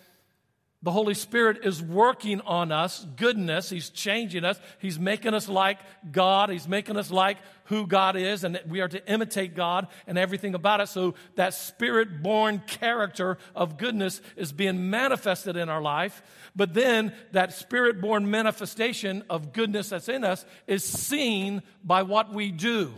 [0.81, 3.69] the Holy Spirit is working on us, goodness.
[3.69, 4.61] He's changing us.
[4.79, 5.79] He's making us like
[6.13, 6.51] God.
[6.51, 10.55] He's making us like who God is, and we are to imitate God and everything
[10.55, 10.89] about it.
[10.89, 16.23] So that spirit born character of goodness is being manifested in our life.
[16.55, 22.33] But then that spirit born manifestation of goodness that's in us is seen by what
[22.33, 22.95] we do.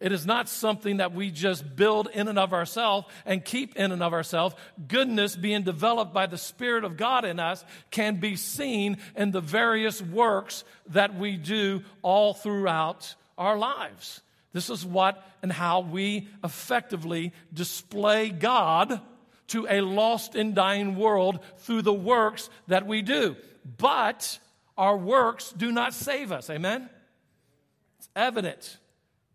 [0.00, 3.92] It is not something that we just build in and of ourselves and keep in
[3.92, 4.54] and of ourselves.
[4.88, 9.40] Goodness being developed by the Spirit of God in us can be seen in the
[9.40, 14.20] various works that we do all throughout our lives.
[14.52, 19.00] This is what and how we effectively display God
[19.48, 23.36] to a lost and dying world through the works that we do.
[23.78, 24.38] But
[24.76, 26.50] our works do not save us.
[26.50, 26.88] Amen?
[27.98, 28.78] It's evident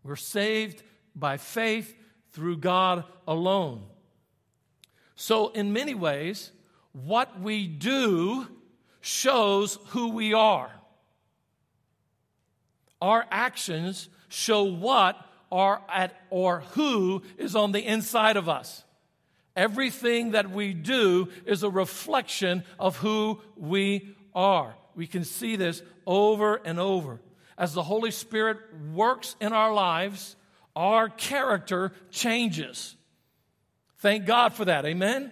[0.02, 0.82] we're saved
[1.14, 1.94] by faith
[2.32, 3.82] through God alone.
[5.16, 6.52] So, in many ways,
[6.92, 8.46] what we do
[9.00, 10.70] shows who we are.
[13.00, 15.16] Our actions show what
[15.50, 18.84] are at or who is on the inside of us.
[19.56, 24.74] Everything that we do is a reflection of who we are.
[24.94, 27.20] We can see this over and over
[27.60, 28.56] as the Holy Spirit
[28.94, 30.34] works in our lives,
[30.74, 32.96] our character changes.
[33.98, 34.86] Thank God for that.
[34.86, 35.30] Amen?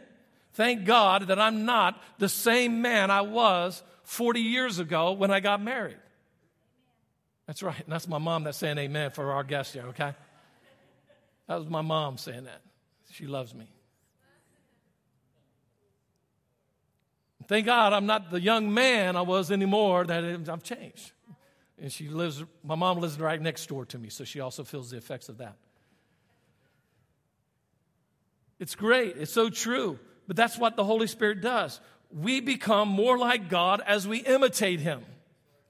[0.52, 5.40] Thank God that I'm not the same man I was 40 years ago when I
[5.40, 5.96] got married.
[7.46, 7.80] That's right.
[7.82, 10.12] And that's my mom that's saying amen for our guest here, okay?
[11.46, 12.60] That was my mom saying that.
[13.12, 13.64] She loves me.
[17.46, 21.12] Thank God I'm not the young man I was anymore, that I've changed.
[21.80, 24.90] And she lives, my mom lives right next door to me, so she also feels
[24.90, 25.56] the effects of that.
[28.58, 29.16] It's great.
[29.16, 29.98] It's so true.
[30.26, 31.80] But that's what the Holy Spirit does.
[32.10, 35.04] We become more like God as we imitate Him.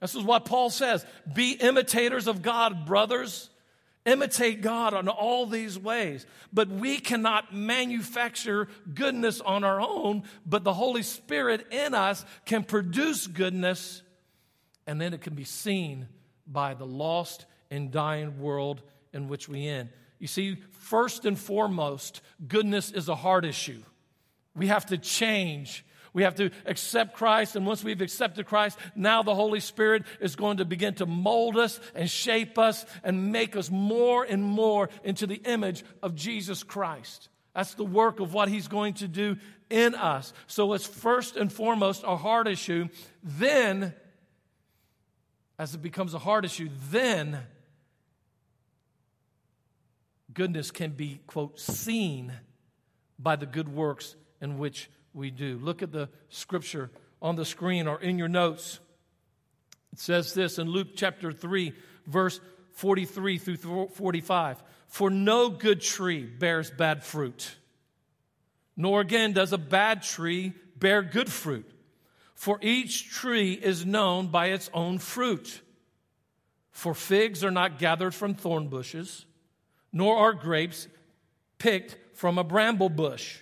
[0.01, 3.51] This is what Paul says Be imitators of God, brothers.
[4.07, 6.25] imitate God in all these ways.
[6.53, 12.65] But we cannot manufacture goodness on our own, but the Holy Spirit in us can
[12.65, 14.03] produce goodness,
[14.89, 16.09] and then it can be seen
[16.47, 18.83] by the lost and dying world
[19.13, 19.89] in which we in.
[20.19, 23.83] You see, first and foremost, goodness is a heart issue.
[24.57, 29.23] We have to change we have to accept Christ, and once we've accepted Christ, now
[29.23, 33.55] the Holy Spirit is going to begin to mold us and shape us and make
[33.55, 37.29] us more and more into the image of Jesus Christ.
[37.55, 39.37] That's the work of what He's going to do
[39.71, 40.33] in us.
[40.47, 42.89] So it's first and foremost a heart issue.
[43.23, 43.95] Then,
[45.59, 47.41] as it becomes a heart issue, then
[50.33, 52.33] goodness can be, quote, seen
[53.19, 55.59] by the good works in which we do.
[55.61, 56.91] Look at the scripture
[57.21, 58.79] on the screen or in your notes.
[59.93, 61.73] It says this in Luke chapter 3,
[62.07, 62.41] verse
[62.73, 67.57] 43 through 45 For no good tree bears bad fruit,
[68.77, 71.69] nor again does a bad tree bear good fruit.
[72.39, 75.61] For each tree is known by its own fruit.
[76.71, 79.27] For figs are not gathered from thorn bushes,
[79.93, 80.87] nor are grapes
[81.59, 83.41] picked from a bramble bush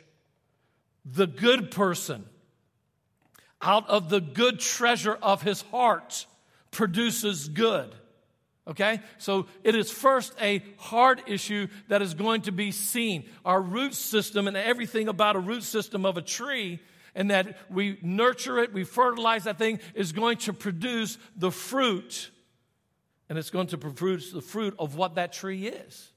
[1.05, 2.24] the good person
[3.61, 6.24] out of the good treasure of his heart
[6.70, 7.94] produces good.
[8.66, 9.01] Okay?
[9.18, 13.28] So it is first a heart issue that is going to be seen.
[13.44, 16.80] Our root system and everything about a root system of a tree
[17.17, 22.31] and that we nurture it, we fertilize that thing is going to produce the fruit.
[23.29, 26.12] And it's going to produce the fruit of what that tree is.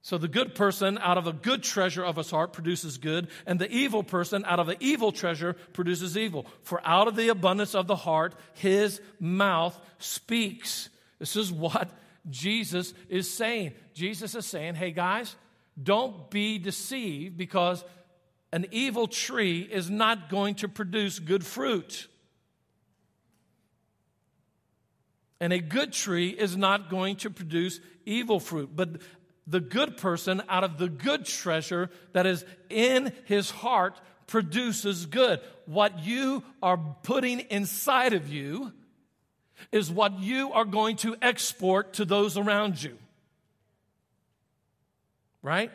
[0.00, 3.58] So the good person out of a good treasure of his heart produces good, and
[3.58, 6.46] the evil person out of the evil treasure produces evil.
[6.62, 10.90] For out of the abundance of the heart, his mouth speaks.
[11.18, 11.90] This is what
[12.30, 13.72] Jesus is saying.
[13.94, 15.34] Jesus is saying, hey guys,
[15.82, 17.84] don't be deceived because
[18.56, 22.08] an evil tree is not going to produce good fruit.
[25.38, 28.70] And a good tree is not going to produce evil fruit.
[28.74, 29.02] But
[29.46, 35.40] the good person out of the good treasure that is in his heart produces good.
[35.66, 38.72] What you are putting inside of you
[39.70, 42.96] is what you are going to export to those around you.
[45.42, 45.70] Right?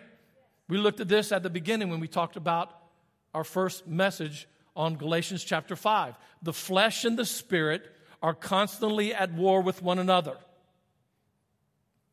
[0.72, 2.74] We looked at this at the beginning when we talked about
[3.34, 6.16] our first message on Galatians chapter 5.
[6.44, 7.84] The flesh and the spirit
[8.24, 10.38] are constantly at war with one another.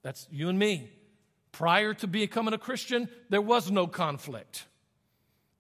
[0.03, 0.91] That's you and me.
[1.53, 4.65] Prior to becoming a Christian, there was no conflict.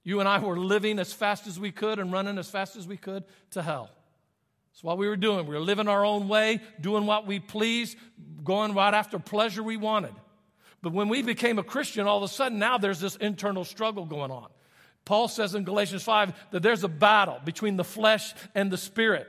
[0.03, 2.88] You and I were living as fast as we could and running as fast as
[2.88, 3.22] we could
[3.53, 3.90] to hell.
[4.72, 5.46] That's what we were doing.
[5.46, 7.96] We were living our own way, doing what we pleased,
[8.42, 10.14] going right after pleasure we wanted.
[10.82, 14.04] But when we became a Christian, all of a sudden now there's this internal struggle
[14.04, 14.48] going on.
[15.04, 19.26] Paul says in Galatians 5 that there's a battle between the flesh and the spirit.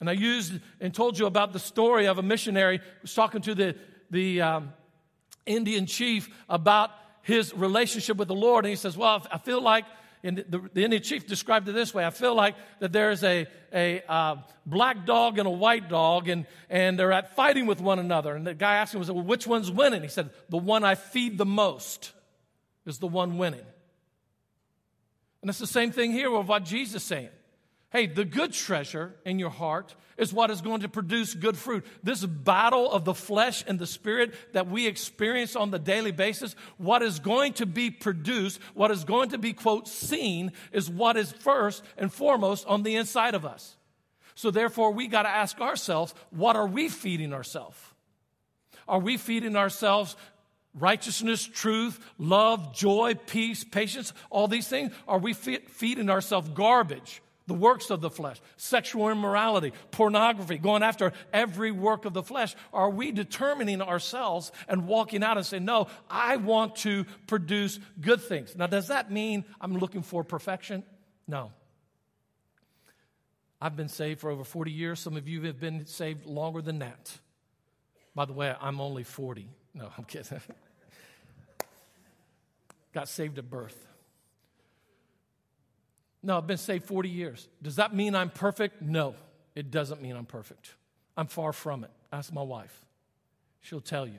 [0.00, 3.40] And I used and told you about the story of a missionary who was talking
[3.42, 3.76] to the,
[4.10, 4.72] the um,
[5.46, 6.90] Indian chief about
[7.22, 8.64] his relationship with the Lord.
[8.64, 9.84] And he says, Well, I feel like,
[10.22, 14.02] the, the Indian chief described it this way I feel like that there's a, a
[14.08, 18.36] uh, black dog and a white dog, and, and they're at fighting with one another.
[18.36, 20.02] And the guy asked him, well, Which one's winning?
[20.02, 22.12] He said, The one I feed the most
[22.86, 23.64] is the one winning.
[25.40, 27.28] And it's the same thing here with what Jesus is saying.
[27.92, 31.84] Hey, the good treasure in your heart is what is going to produce good fruit.
[32.02, 36.56] This battle of the flesh and the spirit that we experience on the daily basis,
[36.78, 41.18] what is going to be produced, what is going to be, quote, seen, is what
[41.18, 43.76] is first and foremost on the inside of us.
[44.34, 47.78] So therefore, we got to ask ourselves, what are we feeding ourselves?
[48.88, 50.16] Are we feeding ourselves
[50.74, 54.94] righteousness, truth, love, joy, peace, patience, all these things?
[55.06, 57.20] Are we feeding ourselves garbage?
[57.46, 62.54] The works of the flesh, sexual immorality, pornography, going after every work of the flesh?
[62.72, 68.20] Are we determining ourselves and walking out and saying, No, I want to produce good
[68.20, 68.56] things?
[68.56, 70.84] Now, does that mean I'm looking for perfection?
[71.26, 71.52] No.
[73.60, 74.98] I've been saved for over 40 years.
[74.98, 77.16] Some of you have been saved longer than that.
[78.14, 79.48] By the way, I'm only 40.
[79.74, 80.40] No, I'm kidding.
[82.92, 83.86] Got saved at birth.
[86.22, 87.48] No, I've been saved 40 years.
[87.62, 88.80] Does that mean I'm perfect?
[88.80, 89.14] No,
[89.54, 90.74] it doesn't mean I'm perfect.
[91.16, 91.90] I'm far from it.
[92.12, 92.84] Ask my wife,
[93.60, 94.18] she'll tell you.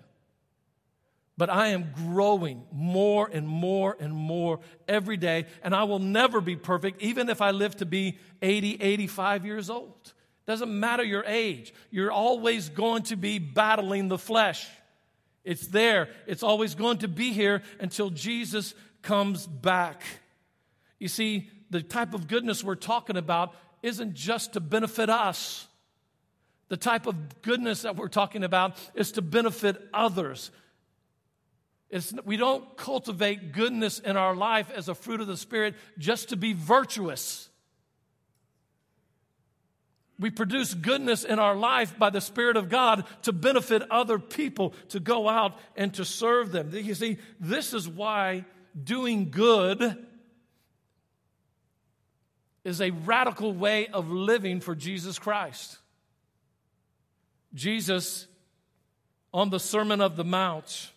[1.36, 6.42] But I am growing more and more and more every day, and I will never
[6.42, 10.14] be perfect, even if I live to be 80, 85 years old.
[10.46, 14.68] Doesn't matter your age, you're always going to be battling the flesh.
[15.44, 20.04] It's there, it's always going to be here until Jesus comes back.
[21.00, 25.68] You see, the type of goodness we're talking about isn't just to benefit us.
[26.70, 30.52] The type of goodness that we're talking about is to benefit others.
[31.90, 36.30] It's, we don't cultivate goodness in our life as a fruit of the Spirit just
[36.30, 37.50] to be virtuous.
[40.20, 44.74] We produce goodness in our life by the Spirit of God to benefit other people,
[44.90, 46.72] to go out and to serve them.
[46.74, 48.46] You see, this is why
[48.82, 49.98] doing good
[52.64, 55.78] is a radical way of living for Jesus Christ.
[57.54, 58.28] Jesus,
[59.34, 60.92] on the Sermon of the Mount,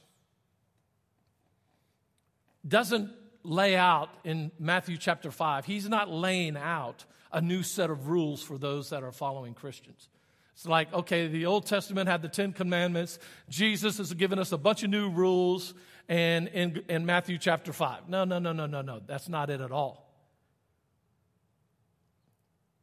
[2.67, 3.11] doesn't
[3.43, 8.43] lay out in Matthew chapter 5, he's not laying out a new set of rules
[8.43, 10.09] for those that are following Christians.
[10.55, 13.19] It's like, okay, the Old Testament had the Ten Commandments.
[13.51, 15.75] Jesus has given us a bunch of new rules
[16.09, 18.09] and in, in Matthew chapter 5.
[18.09, 19.01] No, no, no, no, no, no.
[19.07, 20.06] That's not it at all.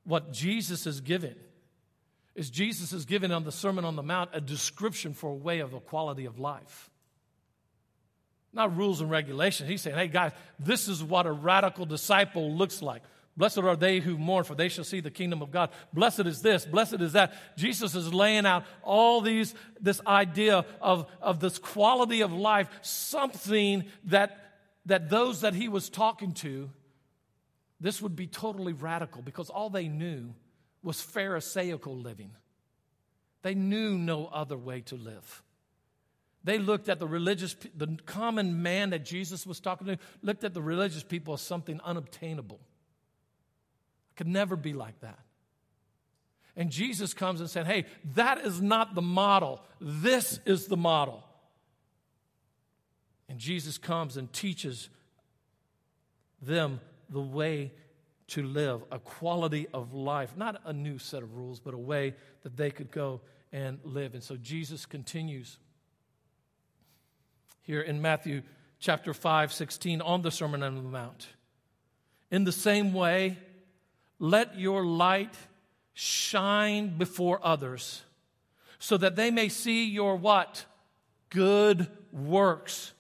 [0.06, 1.36] What Jesus is giving
[2.36, 5.60] is Jesus is giving on the Sermon on the Mount a description for a way
[5.60, 6.90] of a quality of life.
[8.52, 9.70] Not rules and regulations.
[9.70, 13.02] He's saying, hey, guys, this is what a radical disciple looks like.
[13.36, 15.72] Blessed are they who mourn, for they shall see the kingdom of God.
[15.92, 17.34] Blessed is this, blessed is that.
[17.58, 23.86] Jesus is laying out all these, this idea of, of this quality of life, something
[24.06, 24.54] that,
[24.86, 26.70] that those that he was talking to,
[27.84, 30.34] this would be totally radical because all they knew
[30.82, 32.32] was Pharisaical living.
[33.42, 35.44] They knew no other way to live.
[36.46, 40.54] They looked at the religious, the common man that Jesus was talking to, looked at
[40.54, 42.62] the religious people as something unobtainable
[44.14, 45.20] I could never be like that.
[46.56, 49.62] And Jesus comes and said, Hey, that is not the model.
[49.82, 51.24] This is the model.
[53.28, 54.90] And Jesus comes and teaches
[56.42, 56.80] them
[57.14, 57.72] the way
[58.28, 62.16] to live, a quality of life, not a new set of rules, but a way
[62.42, 64.14] that they could go and live.
[64.14, 65.58] And so Jesus continues
[67.62, 68.42] here in Matthew
[68.80, 71.28] chapter 5, 16, on the Sermon on the Mount.
[72.32, 73.38] In the same way,
[74.20, 75.36] let your light
[75.94, 78.02] shine before others
[78.80, 80.66] so that they may see your what?
[81.30, 82.94] Good works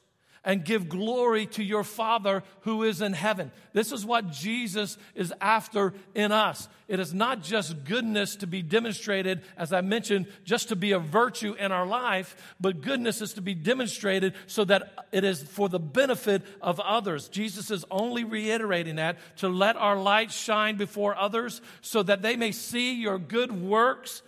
[0.46, 3.52] and give glory to your Father who is in heaven.
[3.72, 6.68] This is what Jesus is after in us.
[6.88, 11.00] It is not just goodness to be demonstrated, as I mentioned, just to be a
[11.00, 15.70] virtue in our life, but goodness is to be demonstrated so that it is for
[15.70, 17.30] the benefit of others.
[17.30, 22.36] Jesus is only reiterating that to let our light shine before others so that they
[22.36, 24.22] may see your good works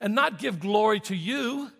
[0.00, 1.70] and not give glory to you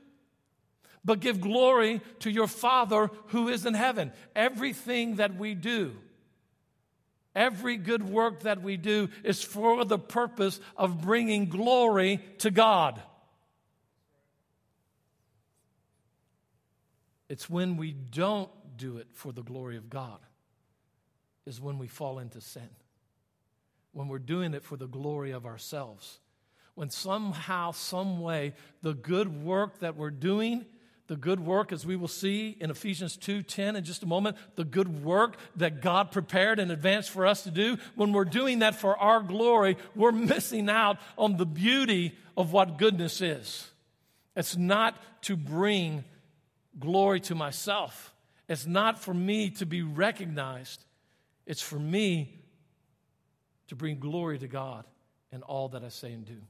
[1.04, 4.12] but give glory to your Father who is in heaven.
[4.34, 5.96] Everything that we do,
[7.34, 13.00] every good work that we do is for the purpose of bringing glory to God.
[17.28, 20.18] It's when we don't do it for the glory of God,
[21.46, 22.68] is when we fall into sin.
[23.92, 26.20] When we're doing it for the glory of ourselves.
[26.74, 30.64] When somehow, some way, the good work that we're doing
[31.08, 34.64] the good work, as we will see in Ephesians 2:10 in just a moment, the
[34.64, 38.74] good work that God prepared in advance for us to do, when we're doing that
[38.74, 43.70] for our glory, we're missing out on the beauty of what goodness is.
[44.36, 46.04] It's not to bring
[46.78, 48.14] glory to myself.
[48.46, 50.84] It's not for me to be recognized.
[51.46, 52.38] It's for me
[53.68, 54.86] to bring glory to God
[55.32, 56.40] in all that I say and do.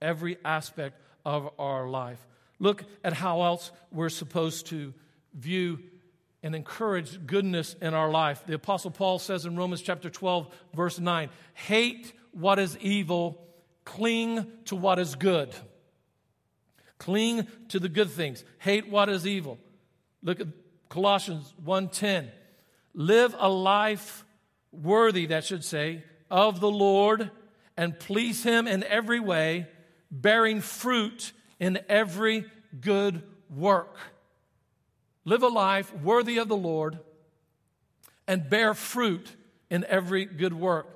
[0.00, 2.24] Every aspect of our life.
[2.62, 4.94] Look at how else we're supposed to
[5.34, 5.80] view
[6.44, 8.44] and encourage goodness in our life.
[8.46, 13.44] The Apostle Paul says in Romans chapter 12, verse 9 hate what is evil,
[13.84, 15.52] cling to what is good.
[16.98, 19.58] Cling to the good things, hate what is evil.
[20.22, 20.46] Look at
[20.88, 22.30] Colossians 1:10.
[22.94, 24.24] Live a life
[24.70, 27.32] worthy, that should say, of the Lord
[27.76, 29.66] and please him in every way,
[30.12, 31.32] bearing fruit
[31.62, 32.44] in every
[32.80, 33.96] good work.
[35.24, 36.98] Live a life worthy of the Lord
[38.26, 39.36] and bear fruit
[39.70, 40.88] in every good work.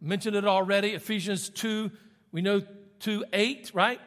[0.00, 1.90] Mentioned it already, Ephesians 2,
[2.32, 2.62] we know
[3.00, 4.00] 2 8, right?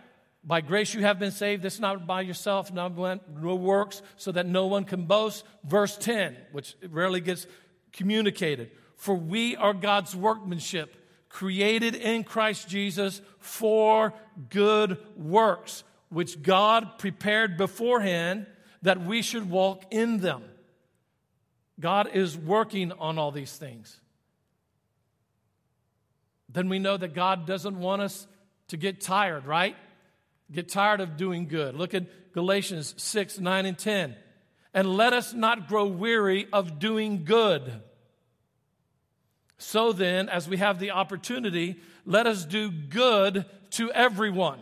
[0.43, 1.61] By grace you have been saved.
[1.61, 5.45] This is not by yourself, not by no works, so that no one can boast.
[5.65, 7.45] Verse 10, which rarely gets
[7.93, 8.71] communicated.
[8.95, 10.95] For we are God's workmanship
[11.29, 14.13] created in Christ Jesus for
[14.49, 18.45] good works, which God prepared beforehand
[18.81, 20.43] that we should walk in them.
[21.79, 23.99] God is working on all these things.
[26.49, 28.27] Then we know that God doesn't want us
[28.69, 29.75] to get tired, right?
[30.51, 31.75] Get tired of doing good.
[31.75, 34.15] Look at Galatians 6, 9, and 10.
[34.73, 37.81] And let us not grow weary of doing good.
[39.57, 44.59] So then, as we have the opportunity, let us do good to everyone,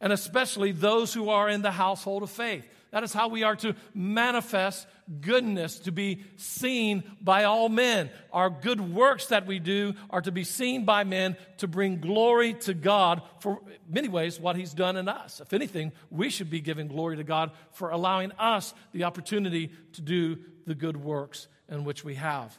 [0.00, 2.66] and especially those who are in the household of faith.
[2.90, 4.86] That is how we are to manifest
[5.20, 8.10] goodness, to be seen by all men.
[8.32, 12.54] Our good works that we do are to be seen by men to bring glory
[12.54, 15.40] to God for many ways what He's done in us.
[15.40, 20.00] If anything, we should be giving glory to God for allowing us the opportunity to
[20.00, 22.56] do the good works in which we have.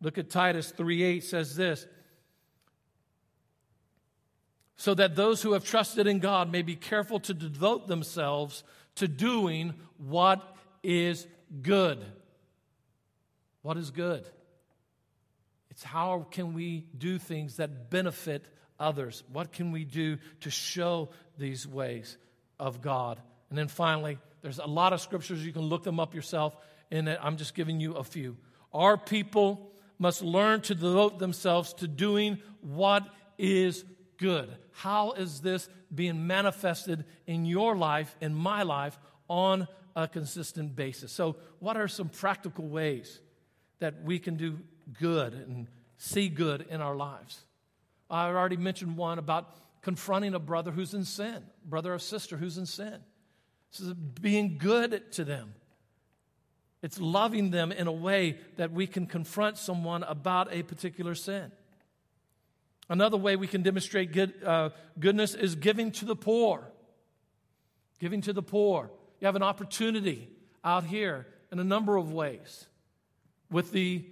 [0.00, 1.86] Look at Titus 3 8 says this.
[4.82, 8.64] So that those who have trusted in God may be careful to devote themselves
[8.96, 10.42] to doing what
[10.82, 11.24] is
[11.62, 12.04] good.
[13.62, 14.24] What is good?
[15.70, 18.44] It's how can we do things that benefit
[18.80, 19.22] others?
[19.32, 22.18] What can we do to show these ways
[22.58, 23.20] of God?
[23.50, 25.46] And then finally, there's a lot of scriptures.
[25.46, 26.56] You can look them up yourself,
[26.90, 28.36] and I'm just giving you a few.
[28.72, 29.70] Our people
[30.00, 33.06] must learn to devote themselves to doing what
[33.38, 33.84] is
[34.18, 34.52] good.
[34.72, 38.98] How is this being manifested in your life, in my life,
[39.28, 41.12] on a consistent basis?
[41.12, 43.20] So, what are some practical ways
[43.78, 44.58] that we can do
[44.98, 47.44] good and see good in our lives?
[48.10, 52.58] I already mentioned one about confronting a brother who's in sin, brother or sister who's
[52.58, 52.98] in sin.
[53.70, 55.54] This is being good to them.
[56.82, 61.52] It's loving them in a way that we can confront someone about a particular sin.
[62.92, 64.68] Another way we can demonstrate good, uh,
[65.00, 66.70] goodness is giving to the poor.
[68.00, 68.90] Giving to the poor.
[69.18, 70.28] You have an opportunity
[70.62, 72.66] out here in a number of ways.
[73.50, 74.04] With the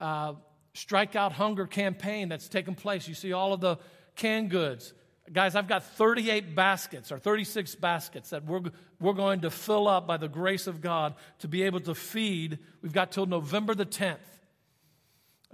[0.00, 0.32] uh,
[0.72, 3.76] Strike Out Hunger campaign that's taken place, you see all of the
[4.16, 4.94] canned goods.
[5.32, 8.62] Guys, I've got 38 baskets or 36 baskets that we're,
[9.00, 12.58] we're going to fill up by the grace of God to be able to feed.
[12.82, 14.33] We've got till November the 10th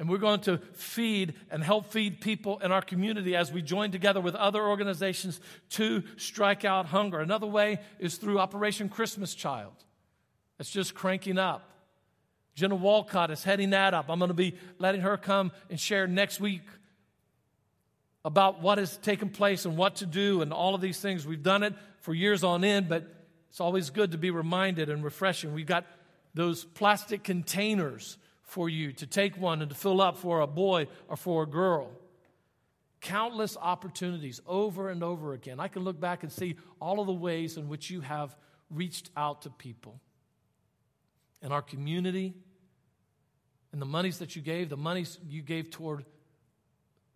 [0.00, 3.90] and we're going to feed and help feed people in our community as we join
[3.90, 5.38] together with other organizations
[5.68, 7.20] to strike out hunger.
[7.20, 9.74] Another way is through Operation Christmas Child.
[10.58, 11.68] It's just cranking up.
[12.54, 14.06] Jenna Walcott is heading that up.
[14.08, 16.62] I'm going to be letting her come and share next week
[18.24, 21.26] about what has taken place and what to do and all of these things.
[21.26, 23.04] We've done it for years on end, but
[23.50, 25.52] it's always good to be reminded and refreshing.
[25.52, 25.84] We've got
[26.32, 28.16] those plastic containers
[28.50, 31.46] for you to take one and to fill up for a boy or for a
[31.46, 31.88] girl.
[33.00, 35.60] Countless opportunities over and over again.
[35.60, 38.36] I can look back and see all of the ways in which you have
[38.68, 40.00] reached out to people
[41.42, 42.34] in our community,
[43.72, 46.04] and the monies that you gave, the monies you gave toward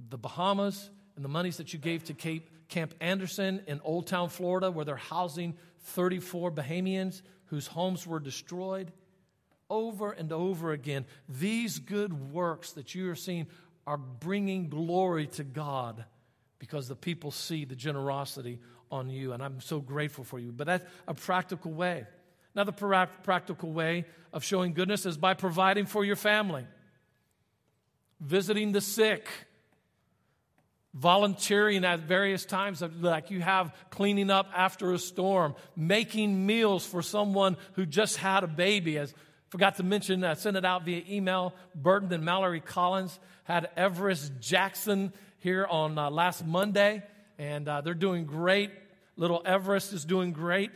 [0.09, 4.29] the Bahamas, and the monies that you gave to Cape, Camp Anderson in Old Town,
[4.29, 8.93] Florida, where they're housing 34 Bahamians whose homes were destroyed
[9.71, 13.47] over and over again, these good works that you are seeing
[13.87, 16.05] are bringing glory to God
[16.59, 18.59] because the people see the generosity
[18.91, 19.33] on you.
[19.33, 20.53] And I'm so grateful for you.
[20.53, 22.07] But that's a practical way.
[22.55, 22.73] Another
[23.23, 26.65] practical way of showing goodness is by providing for your family,
[28.21, 29.29] visiting the sick,
[30.95, 37.03] volunteering at various times, like you have cleaning up after a storm, making meals for
[37.03, 39.13] someone who just had a baby, as
[39.55, 41.55] Forgot to mention, uh, sent it out via email.
[41.77, 47.05] Burton and Mallory Collins had Everest Jackson here on uh, last Monday,
[47.39, 48.73] and uh, they're doing great.
[49.15, 50.73] Little Everest is doing great.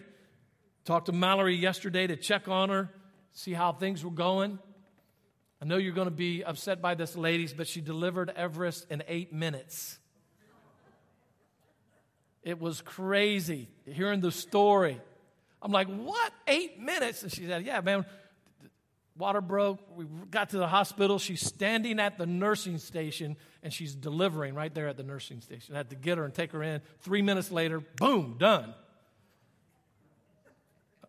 [0.84, 2.88] Talked to Mallory yesterday to check on her,
[3.32, 4.60] see how things were going.
[5.60, 9.02] I know you're going to be upset by this, ladies, but she delivered Everest in
[9.08, 9.98] eight minutes.
[12.44, 15.00] It was crazy hearing the story.
[15.60, 16.32] I'm like, what?
[16.46, 17.24] Eight minutes?
[17.24, 18.06] And she said, yeah, man,
[19.18, 19.80] water broke.
[19.96, 21.18] We got to the hospital.
[21.18, 25.74] She's standing at the nursing station and she's delivering right there at the nursing station.
[25.74, 26.80] I had to get her and take her in.
[27.00, 28.74] Three minutes later, boom, done.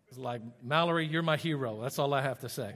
[0.08, 1.80] It's like, Mallory, you're my hero.
[1.80, 2.74] That's all I have to say.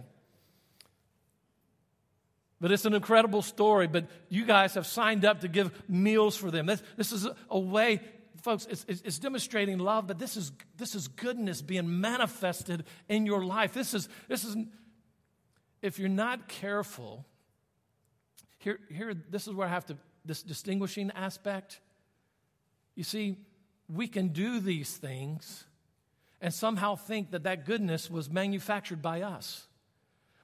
[2.60, 3.88] But it's an incredible story.
[3.88, 6.66] But you guys have signed up to give meals for them.
[6.66, 8.00] This, this is a way,
[8.42, 13.44] folks, it's, it's, demonstrating love, but this is, this is goodness being manifested in your
[13.44, 13.72] life.
[13.74, 14.56] This is, this is
[15.84, 17.26] if you're not careful,
[18.56, 21.78] here, here, this is where I have to this distinguishing aspect?
[22.94, 23.36] You see,
[23.94, 25.64] we can do these things
[26.40, 29.66] and somehow think that that goodness was manufactured by us.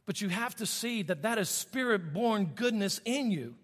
[0.05, 3.55] But you have to see that that is spirit born goodness in you.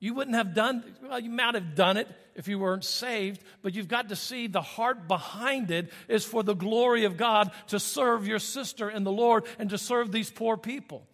[0.00, 3.74] You wouldn't have done, well, you might have done it if you weren't saved, but
[3.74, 7.78] you've got to see the heart behind it is for the glory of God to
[7.78, 11.06] serve your sister in the Lord and to serve these poor people.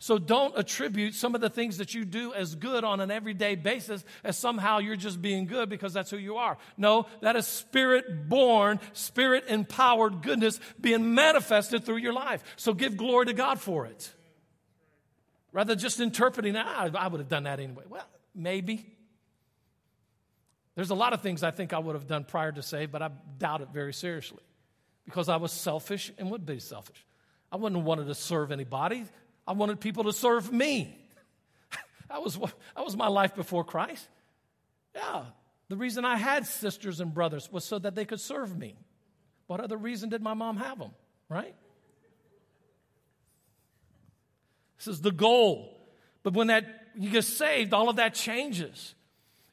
[0.00, 3.54] So don't attribute some of the things that you do as good on an everyday
[3.54, 6.58] basis as somehow you're just being good because that's who you are.
[6.76, 12.42] No, that is spirit born, spirit empowered goodness being manifested through your life.
[12.56, 14.12] So give glory to God for it.
[15.52, 17.84] Rather than just interpreting, ah, I would have done that anyway.
[17.88, 18.86] Well, maybe.
[20.74, 23.02] There's a lot of things I think I would have done prior to save, but
[23.02, 24.42] I doubt it very seriously
[25.04, 27.04] because I was selfish and would be selfish.
[27.50, 29.04] I wouldn't have wanted to serve anybody.
[29.46, 30.98] I wanted people to serve me.
[32.08, 34.08] that, was, that was my life before Christ.
[34.94, 35.24] Yeah.
[35.68, 38.76] The reason I had sisters and brothers was so that they could serve me.
[39.46, 40.92] What other reason did my mom have them,
[41.28, 41.54] right?
[44.78, 45.78] This is the goal.
[46.22, 48.94] But when that you get saved, all of that changes.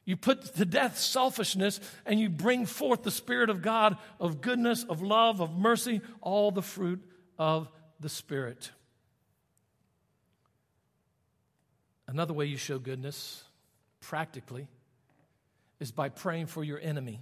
[0.04, 4.84] You put to death selfishness and you bring forth the Spirit of God of goodness,
[4.84, 7.00] of love, of mercy, all the fruit
[7.38, 7.68] of
[8.00, 8.70] the Spirit.
[12.08, 13.44] Another way you show goodness,
[14.00, 14.66] practically,
[15.78, 17.20] is by praying for your enemy.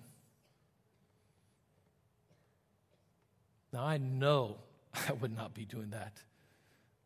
[3.73, 4.57] Now, I know
[5.09, 6.15] I would not be doing that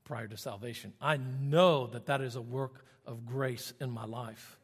[0.05, 0.93] prior to salvation.
[1.01, 4.59] I know that that is a work of grace in my life.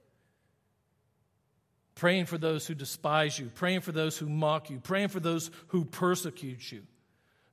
[1.95, 5.51] Praying for those who despise you, praying for those who mock you, praying for those
[5.69, 6.83] who persecute you,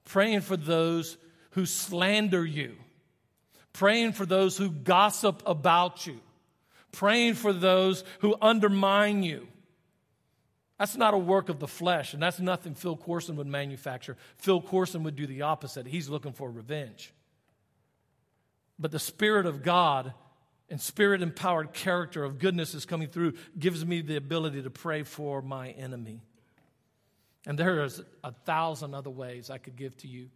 [0.06, 1.18] praying for those
[1.52, 2.76] who slander you
[3.76, 6.20] praying for those who gossip about you,
[6.92, 9.48] praying for those who undermine you.
[10.80, 14.18] That's not a work of the flesh, and that's nothing Phil Courson would manufacture.
[14.38, 15.88] Phil Courson would do the opposite.
[15.88, 17.14] He's looking for revenge.
[18.80, 20.14] But the Spirit of God
[20.70, 25.04] and Spirit empowered character of goodness is coming through, gives me the ability to pray
[25.04, 26.22] for my enemy.
[27.46, 30.30] And there is a thousand other ways I could give to you.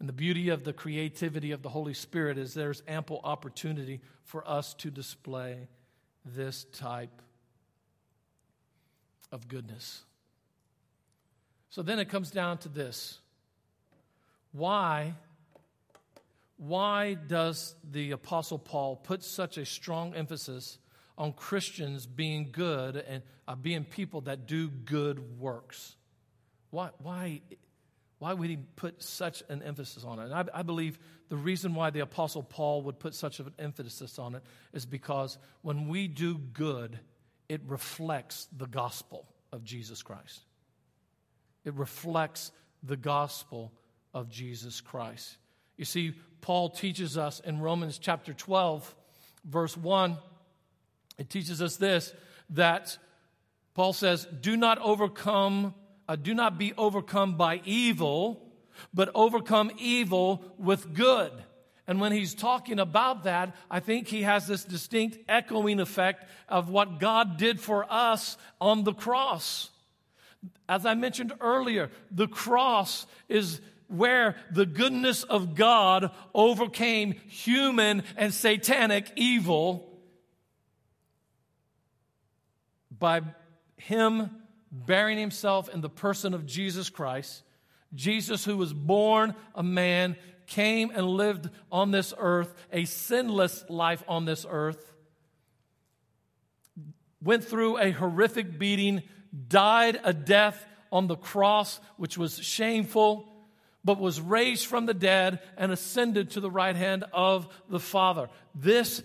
[0.00, 4.46] And the beauty of the creativity of the Holy Spirit is there's ample opportunity for
[4.48, 5.68] us to display
[6.24, 7.22] this type
[9.30, 10.02] of goodness.
[11.70, 13.18] So then it comes down to this.
[14.52, 15.14] Why
[16.56, 20.78] why does the apostle Paul put such a strong emphasis
[21.18, 25.96] on Christians being good and uh, being people that do good works?
[26.70, 27.42] Why why
[28.18, 30.24] why would he put such an emphasis on it?
[30.24, 30.98] And I, I, believe
[31.28, 34.42] the reason why the Apostle Paul would put such an emphasis on it
[34.72, 36.98] is because when we do good,
[37.50, 40.46] it reflects the gospel of Jesus Christ.
[41.66, 42.52] It reflects
[42.82, 43.72] the gospel
[44.14, 45.36] of Jesus Christ.
[45.76, 48.94] You see, Paul teaches us in Romans chapter 12,
[49.44, 50.16] verse 1,
[51.18, 52.12] it teaches us this
[52.50, 52.98] that
[53.74, 55.74] Paul says, Do not overcome
[56.08, 58.42] uh, do not be overcome by evil,
[58.94, 61.32] but overcome evil with good.
[61.88, 66.68] And when he's talking about that, I think he has this distinct echoing effect of
[66.68, 69.70] what God did for us on the cross.
[70.68, 78.32] As I mentioned earlier, the cross is where the goodness of God overcame human and
[78.34, 79.88] satanic evil
[82.98, 83.22] by
[83.76, 84.30] him
[84.72, 87.42] bearing himself in the person of Jesus Christ.
[87.94, 90.16] Jesus, who was born a man,
[90.46, 94.94] came and lived on this earth, a sinless life on this earth,
[97.22, 99.02] went through a horrific beating,
[99.48, 103.28] died a death on the cross, which was shameful,
[103.86, 108.28] but was raised from the dead and ascended to the right hand of the Father.
[108.52, 109.00] This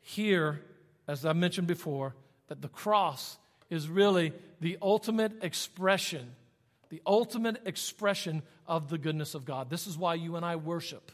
[0.00, 0.60] here,
[1.06, 2.16] as I mentioned before,
[2.48, 3.38] that the cross
[3.70, 6.34] is really the ultimate expression,
[6.88, 9.70] the ultimate expression of the goodness of God.
[9.70, 11.12] This is why you and I worship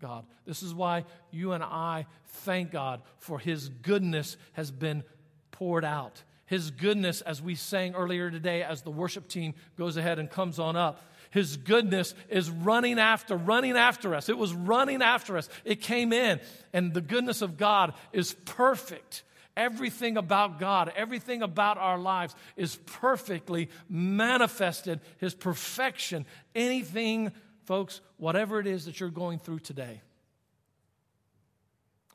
[0.00, 0.24] God.
[0.46, 5.04] This is why you and I thank God for His goodness has been
[5.50, 6.22] poured out.
[6.46, 10.58] His goodness, as we sang earlier today, as the worship team goes ahead and comes
[10.58, 11.02] on up,
[11.34, 14.28] his goodness is running after, running after us.
[14.28, 15.48] It was running after us.
[15.64, 16.38] It came in,
[16.72, 19.24] and the goodness of God is perfect.
[19.56, 26.24] Everything about God, everything about our lives is perfectly manifested, His perfection.
[26.54, 27.32] Anything,
[27.64, 30.02] folks, whatever it is that you're going through today,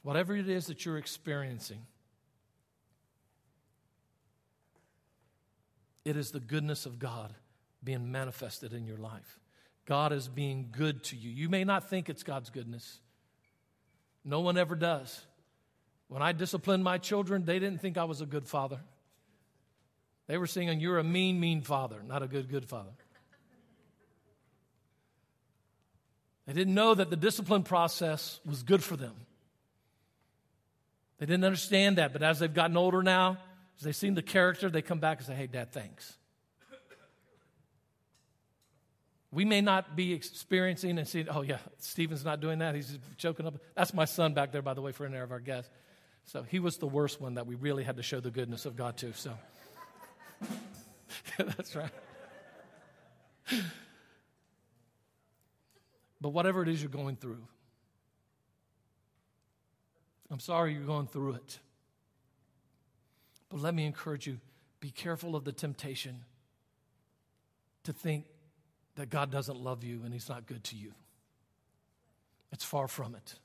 [0.02, 1.86] whatever it is that you're experiencing,
[6.06, 7.34] it is the goodness of God
[7.84, 9.40] being manifested in your life.
[9.86, 11.30] God is being good to you.
[11.30, 13.00] You may not think it's God's goodness,
[14.24, 15.26] no one ever does.
[16.08, 18.80] When I disciplined my children, they didn't think I was a good father.
[20.28, 22.92] They were singing, You're a mean, mean father, not a good, good father.
[26.46, 29.14] They didn't know that the discipline process was good for them.
[31.20, 33.38] They didn't understand that, but as they've gotten older now,
[33.78, 36.18] as they've seen the character, they come back and say, Hey, Dad, thanks.
[39.32, 42.74] We may not be experiencing and seeing, oh, yeah, Stephen's not doing that.
[42.74, 43.56] He's choking up.
[43.76, 45.70] That's my son back there, by the way, for any of our guests.
[46.26, 48.76] So he was the worst one that we really had to show the goodness of
[48.76, 49.14] God to.
[49.14, 49.34] So
[51.38, 51.92] that's right.
[56.22, 57.42] But whatever it is you're going through,
[60.32, 61.60] I'm sorry you're going through it.
[63.50, 64.40] But let me encourage you
[64.80, 66.24] be careful of the temptation
[67.84, 68.26] to think
[69.00, 70.92] that God doesn't love you and He's not good to you.
[72.52, 73.36] It's far from it.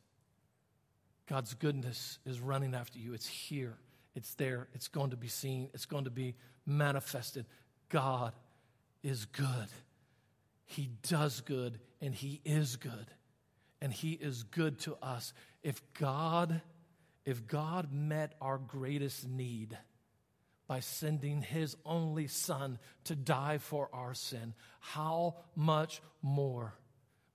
[1.28, 3.14] God's goodness is running after you.
[3.14, 3.76] It's here,
[4.16, 6.34] it's there, it's going to be seen, it's going to be
[6.66, 7.46] manifested.
[7.88, 8.32] God
[9.05, 9.68] is good.
[10.66, 13.07] He does good, and He is good.
[13.80, 15.32] And He is good to us.
[15.62, 16.62] If God,
[17.24, 19.78] if God met our greatest need,
[20.66, 26.74] by sending his only son to die for our sin, how much more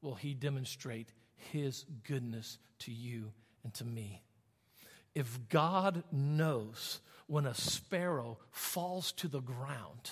[0.01, 3.31] will he demonstrate his goodness to you
[3.63, 4.23] and to me?
[5.13, 10.11] If God knows when a sparrow falls to the ground,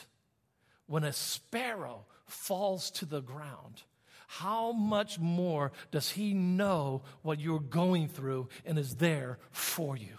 [0.86, 3.84] when a sparrow falls to the ground,
[4.28, 10.18] how much more does he know what you're going through and is there for you?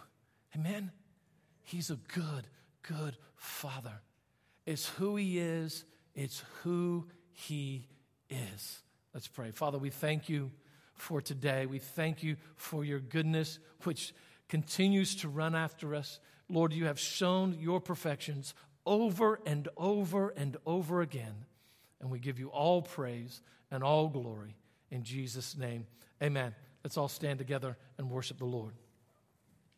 [0.56, 0.90] Amen?
[1.62, 2.48] He's a good,
[2.88, 4.00] good Father.
[4.66, 5.84] It's who He is,
[6.14, 7.86] it's who He
[8.28, 8.82] is.
[9.14, 9.50] Let's pray.
[9.50, 10.50] Father, we thank you
[10.94, 11.66] for today.
[11.66, 14.12] We thank you for your goodness, which
[14.48, 16.20] continues to run after us.
[16.48, 21.44] Lord, you have shown your perfections over and over and over again.
[22.00, 24.56] And we give you all praise and all glory
[24.90, 25.86] in Jesus' name.
[26.22, 26.54] Amen.
[26.82, 28.72] Let's all stand together and worship the Lord.